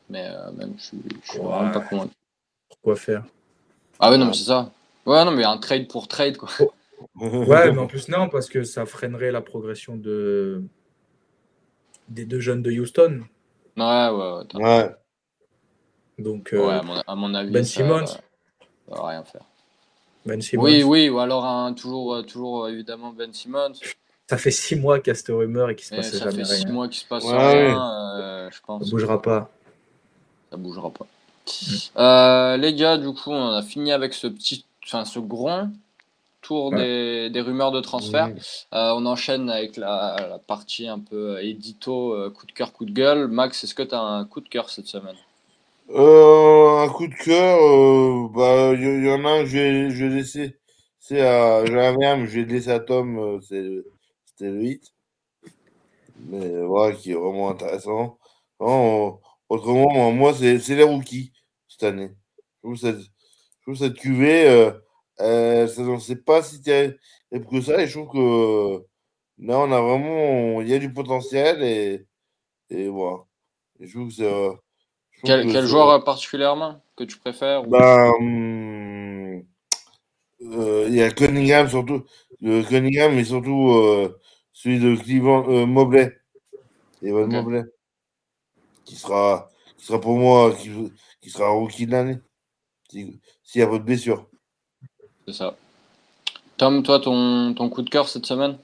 [0.09, 1.45] mais euh, même je suis, je suis Ouais.
[1.47, 2.13] vraiment pas convaincu.
[2.81, 3.25] Quoi faire?
[3.99, 4.71] Ah ouais, non, mais c'est ça.
[5.05, 6.49] Ouais, non, mais un trade pour trade, quoi.
[7.15, 10.63] Ouais, mais en plus, non, parce que ça freinerait la progression de...
[12.09, 13.21] des deux jeunes de Houston.
[13.75, 14.63] Ouais, ouais, ouais.
[14.63, 14.95] Ouais.
[16.17, 17.51] Donc, ouais, euh, à, mon, à mon avis.
[17.51, 18.05] Ben ça, Simmons.
[18.07, 18.19] ça
[18.87, 19.43] va rien faire.
[20.25, 20.63] Ben Simmons.
[20.63, 23.73] Oui, oui, ou alors un, toujours, euh, toujours évidemment Ben Simmons.
[24.29, 26.17] Ça fait six mois qu'il y a cette rumeur et qu'il se Et passe ça
[26.17, 27.77] jamais fait six mois qu'il se passe Ouais, rien.
[28.17, 29.49] euh, je pense Ça bougera pas.
[30.51, 31.05] ça bougera pas.
[31.61, 31.75] Mm.
[31.97, 35.71] Euh, les gars, du coup, on a fini avec ce petit, enfin, ce grand
[36.41, 38.27] tour des, des rumeurs de transfert.
[38.73, 42.91] Euh, on enchaîne avec la, la partie un peu édito, coup de cœur, coup de
[42.91, 43.27] gueule.
[43.27, 45.17] Max, est-ce que tu as un coup de cœur cette semaine?
[45.89, 49.57] Euh, un coup de cœur, euh, bah, il y, y en a un que je
[49.57, 50.57] vais, je vais laisser.
[50.99, 53.83] C'est à, je vais laisser à Tom, c'est,
[54.37, 54.93] c'était le hit.
[56.29, 58.17] Mais voilà, qui est vraiment intéressant.
[58.59, 59.11] Non, euh,
[59.49, 61.31] autrement, moi, moi, c'est, c'est les rookies
[61.67, 62.11] cette année.
[62.37, 64.71] Je trouve cette, je trouve cette cuvée, euh,
[65.21, 66.97] euh, ça n'en sait pas si terrible
[67.49, 68.79] que ça, et je trouve que euh,
[69.39, 72.05] là, on a vraiment, il y a du potentiel, et,
[72.69, 73.17] et voilà.
[73.79, 74.53] Et je trouve que c'est, euh,
[75.23, 78.11] Quel, que quel c'est- joueur particulièrement que tu préfères ou- ben,
[80.39, 82.03] il y a Cunningham surtout.
[82.41, 83.71] Le Cunningham, mais surtout
[84.57, 86.17] celui de Cleveland, euh, Mobley.
[87.03, 87.31] Evan.
[87.31, 87.63] Mobley.
[88.85, 90.71] Qui sera, qui sera pour moi, qui,
[91.21, 92.17] qui sera rookie de l'année.
[92.89, 94.27] si- S'il y a pas de blessure.
[95.27, 95.55] C'est ça.
[96.57, 98.57] Tom, toi, ton, ton coup de cœur cette semaine?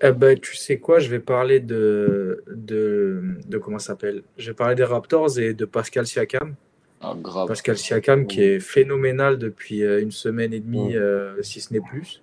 [0.00, 4.22] Eh ben, tu sais quoi, je vais parler de, de, de comment ça s'appelle?
[4.38, 6.54] Je vais parler des Raptors et de Pascal Siakam.
[7.02, 7.46] ah, Grave.
[7.46, 11.80] Pascal Siakam qui est phénoménal depuis euh, une semaine et demie, euh, si ce n'est
[11.80, 12.22] plus,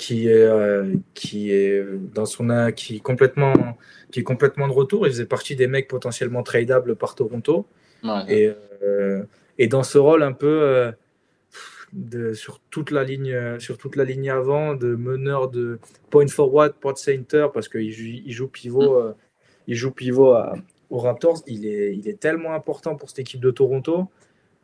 [0.00, 1.84] qui est, euh, qui est
[2.14, 3.52] dans son qui est complètement
[4.10, 5.06] qui est complètement de retour.
[5.06, 7.66] Il faisait partie des mecs potentiellement tradables par Toronto
[8.02, 8.24] Ouais.
[8.34, 8.50] et,
[8.82, 9.22] euh,
[9.58, 10.90] et dans ce rôle un peu euh,
[11.92, 15.78] de, sur toute la ligne sur toute la ligne avant de meneur de
[16.08, 19.12] point forward, point center parce qu'il joue, il joue pivot, euh,
[19.66, 20.54] il joue pivot à-
[20.88, 21.42] aux Raptors.
[21.46, 24.08] Il est, il est tellement important pour cette équipe de Toronto.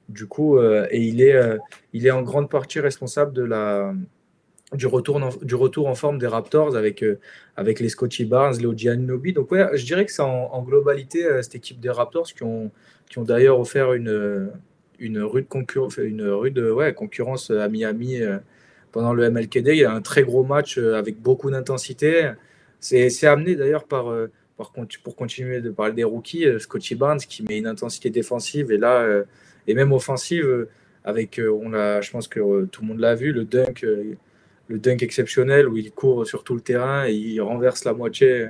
[0.09, 1.37] Du coup, et il est,
[1.93, 3.93] il est en grande partie responsable de la,
[4.75, 7.19] du, retour en, du retour en forme des Raptors avec, euh,
[7.57, 9.33] avec les Scotty Barnes, les Giannobi.
[9.33, 12.71] Donc, ouais, je dirais que c'est en, globalité euh, cette équipe des Raptors qui ont,
[13.09, 14.51] qui ont d'ailleurs offert une,
[14.99, 18.39] une rude, concur- une rude ouais, concurrence à Miami euh,
[18.93, 19.69] pendant le MLKD.
[19.69, 22.33] Il y a un très gros match euh, avec beaucoup d'intensité.
[22.81, 27.19] C'est amené d'ailleurs par, euh, par, pour continuer de parler des rookies, euh, Scotty Barnes
[27.19, 29.25] qui met une intensité défensive et là, euh,
[29.67, 30.69] et même offensive, euh,
[31.05, 33.85] avec, euh, on l'a, je pense que euh, tout le monde l'a vu, le dunk,
[33.85, 34.15] euh,
[34.69, 38.49] le dunk exceptionnel où il court sur tout le terrain et il renverse la moitié,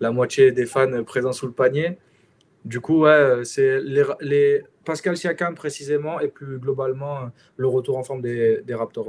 [0.00, 1.98] la moitié des fans présents sous le panier.
[2.64, 8.02] Du coup, ouais, c'est les, les, Pascal Siakam précisément et plus globalement le retour en
[8.02, 9.06] forme des, des Raptors.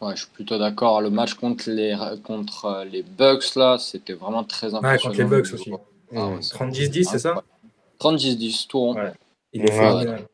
[0.00, 1.00] Ouais, je suis plutôt d'accord.
[1.00, 4.92] Le match contre les, contre les Bucks, là, c'était vraiment très impressionnant.
[4.92, 5.72] Ouais, contre les Bucks aussi.
[6.14, 7.42] Ah, ouais, 30-10-10, c'est ça?
[8.00, 8.94] 30-10-10, tout rond.
[8.96, 9.12] Ouais.
[9.52, 10.26] Il est phénoménal.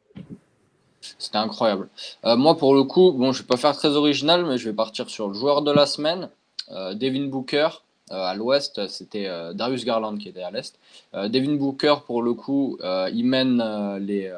[1.18, 1.88] C'était incroyable.
[2.24, 4.74] Euh, moi, pour le coup, bon, je vais pas faire très original, mais je vais
[4.74, 6.28] partir sur le joueur de la semaine,
[6.70, 7.68] euh, Devin Booker.
[8.10, 10.78] Euh, à l'ouest, c'était Darius Garland qui était à l'est.
[11.12, 12.78] Devin Booker, pour le coup,
[13.12, 13.62] il mène
[13.98, 14.32] les,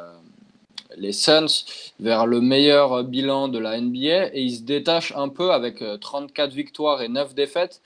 [0.96, 1.64] les Suns
[2.00, 6.52] vers le meilleur bilan de la NBA et il se détache un peu avec 34
[6.52, 7.80] victoires et 9 défaites.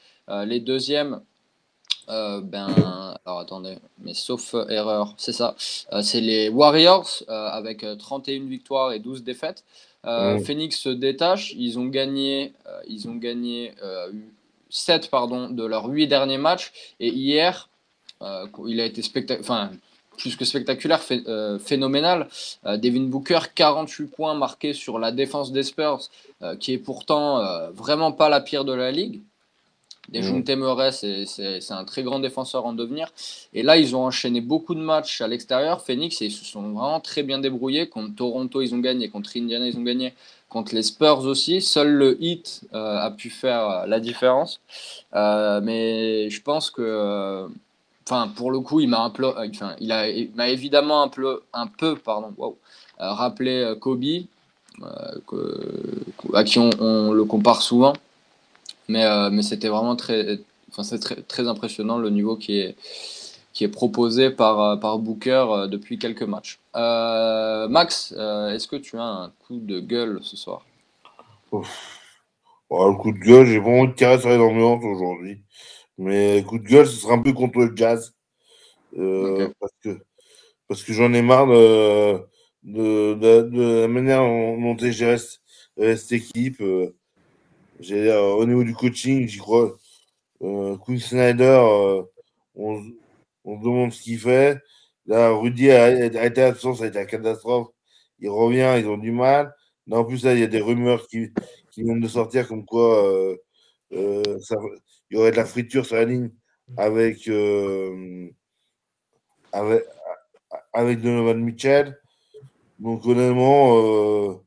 [0.47, 1.21] les deuxièmes,
[2.09, 2.69] euh, ben,
[3.25, 5.57] alors attendez, mais sauf euh, erreur, c'est ça.
[5.93, 9.65] Euh, c'est les Warriors avec 31 victoires et 12 défaites.
[10.45, 12.53] Phoenix se détache, ils ont gagné,
[12.87, 13.73] ils ont gagné
[14.69, 16.73] 7 pardon, de leurs 8 derniers matchs.
[17.01, 17.71] Et hier,
[18.21, 19.71] il a été spectaculaire,
[20.19, 21.01] plus que spectaculaire,
[21.59, 22.29] phénoménal.
[22.67, 26.11] Devin Booker, 48 points marqués sur la défense des Spurs,
[26.61, 29.23] qui est pourtant vraiment pas la pire de la ligue.
[30.09, 30.55] Dejounte mmh.
[30.57, 33.09] Murray, c'est un très grand défenseur en devenir.
[33.53, 35.81] Et là, ils ont enchaîné beaucoup de matchs à l'extérieur.
[35.81, 37.89] Phoenix, et ils se sont vraiment très bien débrouillés.
[37.89, 39.09] Contre Toronto, ils ont gagné.
[39.09, 40.15] Contre Indiana, ils ont gagné.
[40.49, 41.61] Contre les Spurs aussi.
[41.61, 44.61] Seul le hit euh, a pu faire la différence.
[45.15, 47.49] Euh, mais je pense que, euh,
[48.07, 52.33] enfin, pour le coup, il m'a enfin, il m'a évidemment un peu, un peu pardon,
[52.37, 52.57] wow,
[52.99, 54.05] rappelé Kobe,
[55.27, 57.95] que, à qui on, on le compare souvent.
[58.89, 62.77] Mais, euh, mais c'était vraiment très, enfin, c'est très, très impressionnant le niveau qui est,
[63.55, 66.59] qui est proposé par, euh, par Booker euh, depuis quelques matchs.
[66.77, 70.67] Euh, Max, est-ce que tu as un coup de gueule ce soir?
[71.53, 72.01] Ouf.
[72.71, 75.41] Le coup de gueule, j'ai pas envie de tirer sur les ambiances aujourd'hui.
[75.97, 78.15] Mais coup de gueule, ce sera un peu contre le jazz.
[78.99, 79.53] Euh, okay.
[79.61, 79.99] Parce que,
[80.67, 82.19] parce que j'en ai marre de,
[82.65, 85.19] de, de, de, la manière dont est gérée
[85.77, 86.61] cette équipe.
[86.61, 86.97] Euh,
[87.91, 89.77] euh, au niveau du coaching, j'y crois.
[90.43, 92.03] Euh, Quinn Snyder, euh,
[92.55, 92.83] on,
[93.45, 94.61] on, se demande ce qu'il fait.
[95.07, 97.69] Là, Rudy a, été absent, ça a été une catastrophe.
[98.21, 99.55] Il revient, ils ont du mal.
[99.87, 101.31] Là, en plus, là, il y a des rumeurs qui,
[101.73, 103.37] qui viennent de sortir comme quoi euh,
[103.93, 104.39] euh,
[105.11, 106.31] il y aurait de la friture sur la ligne
[106.77, 108.31] avec, euh,
[109.53, 109.85] avec,
[110.73, 111.99] avec Donovan Mitchell.
[112.79, 114.41] Donc, honnêtement,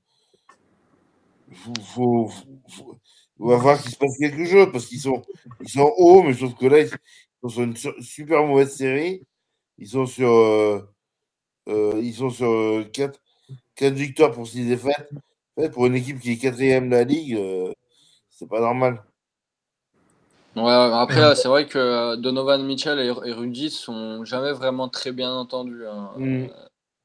[1.53, 2.31] faut, faut,
[2.69, 2.96] faut,
[3.39, 5.21] il va falloir qu'il se passe quelque chose parce qu'ils sont,
[5.61, 6.89] ils sont hauts, mais trouve que là, ils
[7.41, 9.23] sont sur une super mauvaise série.
[9.77, 10.81] Ils sont sur, euh,
[11.69, 13.19] euh, ils sont sur 4,
[13.75, 15.09] 4 victoires pour 6 défaites.
[15.55, 17.71] En fait, pour une équipe qui est quatrième de la ligue, euh,
[18.29, 19.03] c'est pas normal.
[20.55, 25.31] Ouais, après, c'est vrai que Donovan Mitchell et, et Rudy sont jamais vraiment très bien
[25.31, 25.85] entendus.
[25.85, 26.09] Hein.
[26.17, 26.45] Mm.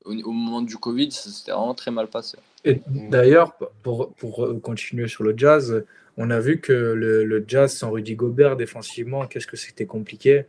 [0.07, 2.39] Au, au, moment du Covid, c'était vraiment très mal passé.
[2.65, 3.53] Et d'ailleurs,
[3.83, 5.85] pour, pour continuer sur le jazz,
[6.17, 10.45] on a vu que le, le Jazz sans Rudy Gobert défensivement, qu'est-ce que c'était compliqué.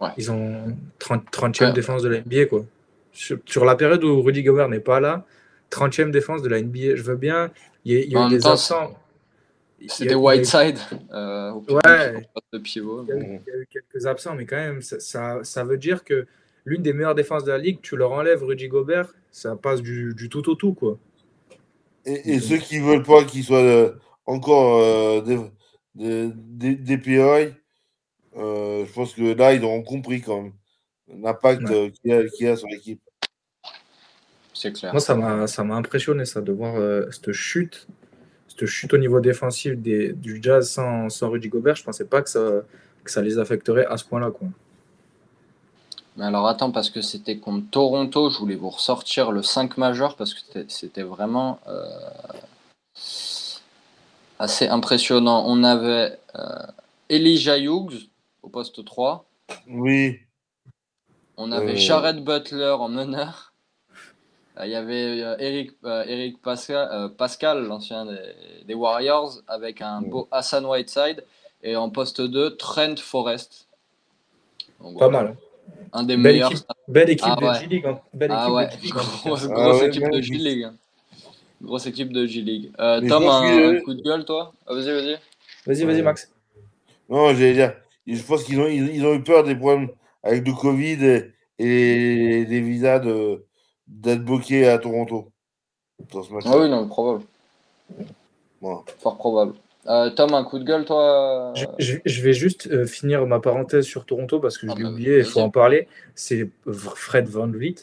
[0.00, 0.08] Ouais.
[0.16, 1.72] Ils ont 30, 30e ouais.
[1.72, 2.46] défense de la NBA.
[2.46, 2.64] Quoi.
[3.12, 5.24] Sur, sur, la période où Rudy Gobert n'est pas là,
[5.70, 6.96] 30e défense de la NBA.
[6.96, 7.50] Je veux bien.
[7.84, 8.98] Il y a, il y a eu des absents.
[9.86, 10.78] C'était Whiteside.
[11.12, 12.26] Euh, ouais.
[12.52, 13.04] De pivot.
[13.04, 15.62] Il, y a, il y, a eu quelques absents, mais quand même, ça, ça, ça
[15.62, 16.26] veut dire que
[16.64, 20.14] l'une des meilleures défenses de la ligue, tu leur enlèves Rudy Gobert, ça passe du,
[20.14, 20.72] du tout au tout.
[20.72, 20.98] Quoi.
[22.06, 23.94] Et, et ceux qui veulent pas qu'il soit.
[24.26, 25.38] Encore euh, des,
[25.94, 27.54] des, des, des PI.
[28.36, 30.52] Euh, je pense que là, ils auront compris quand même
[31.08, 31.92] l'impact ouais.
[31.92, 33.00] qu'il y, qu y, a sur l'équipe.
[34.54, 34.92] C'est clair.
[34.92, 37.86] Moi, ça m'a impressionné, ça, de voir euh, cette chute.
[38.48, 41.76] Cette chute au niveau défensif des, du Jazz sans, sans Rudy Gobert.
[41.76, 42.62] Je ne pensais pas que ça,
[43.02, 44.30] que ça les affecterait à ce point-là.
[44.30, 44.48] Quoi.
[46.16, 50.16] Mais alors attends, parce que c'était contre Toronto, je voulais vous ressortir le 5 majeur
[50.16, 51.58] parce que c'était vraiment.
[51.66, 51.88] Euh
[54.38, 55.44] assez impressionnant.
[55.46, 56.66] On avait euh,
[57.08, 58.08] Elijah Hughes
[58.42, 59.24] au poste 3.
[59.68, 60.18] Oui.
[61.36, 61.76] On avait euh...
[61.76, 63.52] Jared Butler en meneur.
[64.62, 70.00] Il y avait euh, Eric, euh, Eric Pascal, Pascal l'ancien des, des, Warriors, avec un
[70.00, 71.24] beau Hassan Whiteside.
[71.62, 73.68] Et en poste 2, Trent Forrest.
[74.80, 75.28] Donc, Pas voilà.
[75.28, 75.36] mal.
[75.92, 76.52] Un des belle meilleurs.
[76.52, 77.60] Équipe, belle équipe ah, de ouais.
[77.60, 77.86] G-League.
[77.86, 78.00] Hein.
[78.12, 78.92] Belle ah équipe ouais, de G-League.
[78.92, 80.68] grosse, grosse ah ouais, équipe de G-League.
[81.62, 82.70] Grosse équipe de G-League.
[82.78, 83.78] Euh, Tom, un, que...
[83.78, 85.18] un, coup de gueule, toi ah, Vas-y, vas-y.
[85.66, 86.30] Vas-y, vas-y, Max.
[87.08, 87.74] Non, j'allais dire,
[88.06, 89.88] je pense qu'ils ont, ils, ont eu peur des problèmes
[90.22, 91.04] avec le Covid
[91.58, 93.00] et, et des visas
[93.86, 95.30] d'être bloqués à Toronto.
[96.12, 97.24] ah oui, non, probable.
[98.98, 99.54] Fort probable.
[99.86, 103.38] Euh, Tom, un coup de gueule, toi Je, je- je vais juste euh, finir ma
[103.38, 105.88] parenthèse sur Toronto parce que je Ah l'ai bah, oublié, il faut en parler.
[106.14, 107.74] C'est Fred Van Vliet.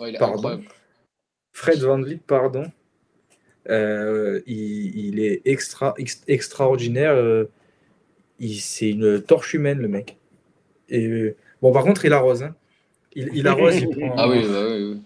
[0.00, 0.36] Ouais, il est Pardon.
[0.38, 0.64] incroyable.
[1.52, 2.64] Fred Van Vliet, pardon.
[3.70, 7.12] Euh, il, il est extra, ex- extraordinaire.
[7.12, 7.44] euh,
[8.60, 10.16] c'est une torche humaine, le mec.
[10.88, 12.42] Et euh, bon, par contre, il arrose.
[12.42, 12.54] hein.
[13.14, 14.14] Il, il arrose, il prend.
[14.16, 15.00] Ah oui, bah oui, oui.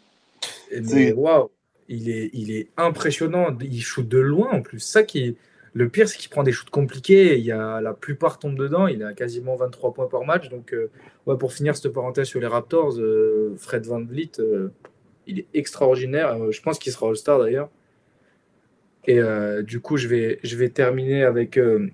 [0.73, 1.51] Mais C'est- waouh,
[1.89, 3.57] il est, il est impressionnant.
[3.61, 4.81] Il shoot de loin en plus.
[4.81, 5.37] Ça qui,
[5.75, 7.39] le pire, c'est qu'il prend des shoots compliqués.
[7.39, 8.87] Il y a, la plupart tombent dedans.
[8.87, 10.49] Il a quasiment 23 points par match.
[10.51, 10.91] Donc, euh,
[11.27, 14.69] ouais, pour finir cette parenthèse sur les Raptors, euh, Fred Van Vliet, euh,
[15.27, 16.35] il est extraordinaire.
[16.35, 17.71] Euh, je pense qu'il sera All-Star d'ailleurs.
[19.07, 21.89] Et euh, du coup, je vais, je vais terminer avec, euh,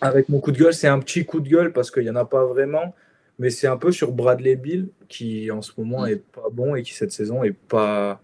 [0.00, 0.74] avec mon coup de gueule.
[0.74, 2.94] C'est un petit coup de gueule parce qu'il n'y en a pas vraiment.
[3.38, 6.08] Mais c'est un peu sur Bradley Bill, qui en ce moment Mm.
[6.10, 8.20] est pas bon et qui cette saison est pas,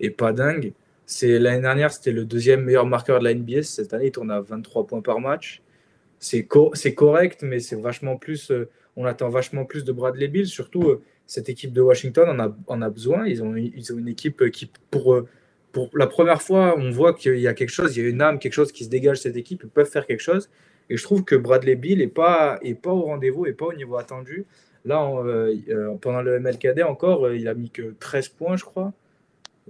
[0.00, 0.72] est pas dingue.
[1.06, 3.62] C'est l'année dernière, c'était le deuxième meilleur marqueur de la NBA.
[3.62, 5.62] Cette année, il tourne à 23 points par match.
[6.18, 8.50] C'est co- c'est correct, mais c'est vachement plus.
[8.50, 10.46] euh, on attend vachement plus de Bradley Bill.
[10.46, 13.26] Surtout, cette équipe de Washington en a, en a besoin.
[13.26, 15.14] Ils ont, ils ont une équipe qui, pour,
[15.72, 18.20] pour la première fois, on voit qu'il y a quelque chose, il y a une
[18.22, 19.62] âme, quelque chose qui se dégage de cette équipe.
[19.64, 20.50] Ils peuvent faire quelque chose.
[20.88, 23.72] Et je trouve que Bradley Bill n'est pas, est pas au rendez-vous, n'est pas au
[23.74, 24.46] niveau attendu.
[24.84, 28.64] Là, euh, euh, pendant le MLKD encore, euh, il a mis que 13 points, je
[28.64, 28.92] crois.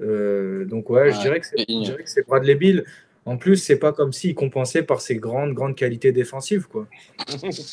[0.01, 1.85] Euh, donc ouais, je Ouais, dirais que c'est c'est je ignoble.
[1.91, 2.85] dirais que c'est Bradley Bill.
[3.27, 6.87] En plus, c'est pas comme s'il compensait par ses grandes, grandes qualités défensives, quoi.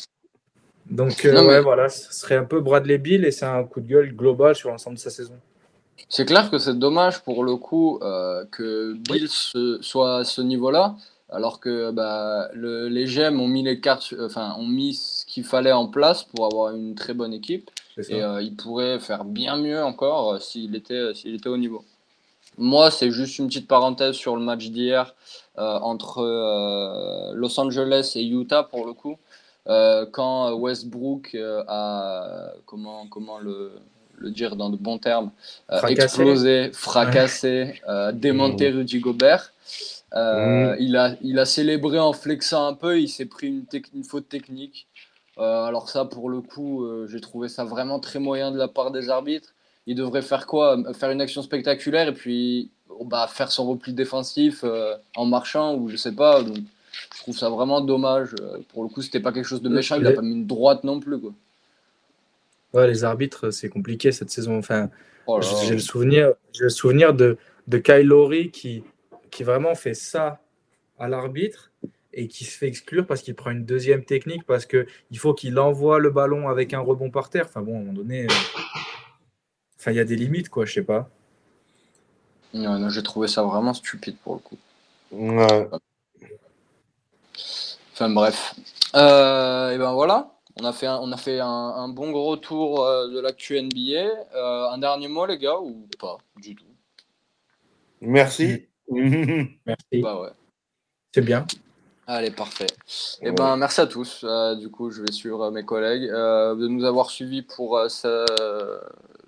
[0.90, 3.64] Donc euh, Non, mais- ouais, voilà, ce serait un peu Bradley Bill et c'est un
[3.64, 5.34] coup de gueule global sur l'ensemble de sa saison.
[6.08, 10.40] C'est clair que c'est dommage pour le coup euh, que Bill se- soit à ce
[10.40, 10.96] niveau-là,
[11.30, 15.44] alors que bah, le- les GM ont mis les cartes, enfin ont mis ce qu'il
[15.44, 17.70] fallait en place pour avoir une très bonne équipe
[18.16, 21.84] et euh, il pourrait faire bien mieux encore euh, s'il était s'il était au niveau.
[22.56, 25.14] Moi, c'est juste une petite parenthèse sur le match d'hier
[25.56, 29.16] entre Los Angeles et Utah pour le coup.
[29.66, 31.36] Quand Westbrook
[31.68, 33.72] a comment comment le,
[34.20, 35.30] le dire dans de bons termes
[35.70, 36.02] euh, Fracassé.
[36.04, 39.52] explosé, fracassé, euh, démonté Rudy Gobert.
[40.14, 40.76] Euh, Mm.
[40.80, 44.86] il, a, il a célébré en flexant un peu, il s'est pris une, faute technique.
[45.38, 48.68] Euh, alors ça, pour le coup, euh, j'ai trouvé ça vraiment très moyen de la
[48.68, 49.50] part des arbitres.
[49.86, 50.76] Il devrait faire quoi?
[50.94, 52.70] Faire une action spectaculaire et puis
[53.04, 56.42] bah, faire son repli défensif euh, en marchant ou je sais pas.
[56.42, 56.56] Donc,
[57.14, 58.34] je trouve ça vraiment dommage.
[58.40, 59.96] Euh, Pour le coup, c'était pas quelque chose de méchant.
[59.96, 61.18] Il a Les- pas mis une droite non plus.
[61.20, 61.32] Quoi.
[62.74, 64.58] Ouais, les arbitres, c'est compliqué cette saison.
[64.58, 64.90] Enfin,
[65.30, 68.82] Oh j'ai le souvenir, j'ai le souvenir de, de Kyle Lowry qui,
[69.30, 70.40] qui vraiment fait ça
[70.98, 71.70] à l'arbitre
[72.14, 75.34] et qui se fait exclure parce qu'il prend une deuxième technique parce que il faut
[75.34, 77.44] qu'il envoie le ballon avec un rebond par terre.
[77.46, 78.28] Enfin bon, à un moment donné, euh,
[79.78, 81.10] enfin il y a des limites quoi, je sais pas.
[82.54, 84.56] Non, j'ai trouvé ça vraiment stupide pour le coup.
[85.10, 85.68] Ouais.
[87.92, 88.54] Enfin bref.
[88.94, 92.36] Euh, et ben voilà, on a fait un, on a fait un, un bon gros
[92.36, 94.10] tour euh, de l'actu NBA.
[94.34, 96.64] Euh, un dernier mot les gars ou pas du tout?
[98.00, 98.66] Merci.
[98.90, 100.00] Merci.
[100.02, 100.30] Bah ouais.
[101.14, 101.46] C'est bien.
[102.06, 102.66] Allez, parfait.
[103.20, 104.24] Et ben merci à tous.
[104.24, 107.76] Euh, du coup, je vais suivre euh, mes collègues euh, de nous avoir suivis pour
[107.76, 108.24] euh, ce,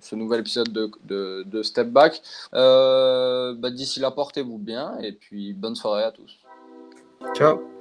[0.00, 2.22] ce nouvel épisode de, de, de Step Back.
[2.54, 6.38] Euh, bah, D'ici là, portez-vous bien et puis bonne soirée à tous.
[7.34, 7.79] Ciao.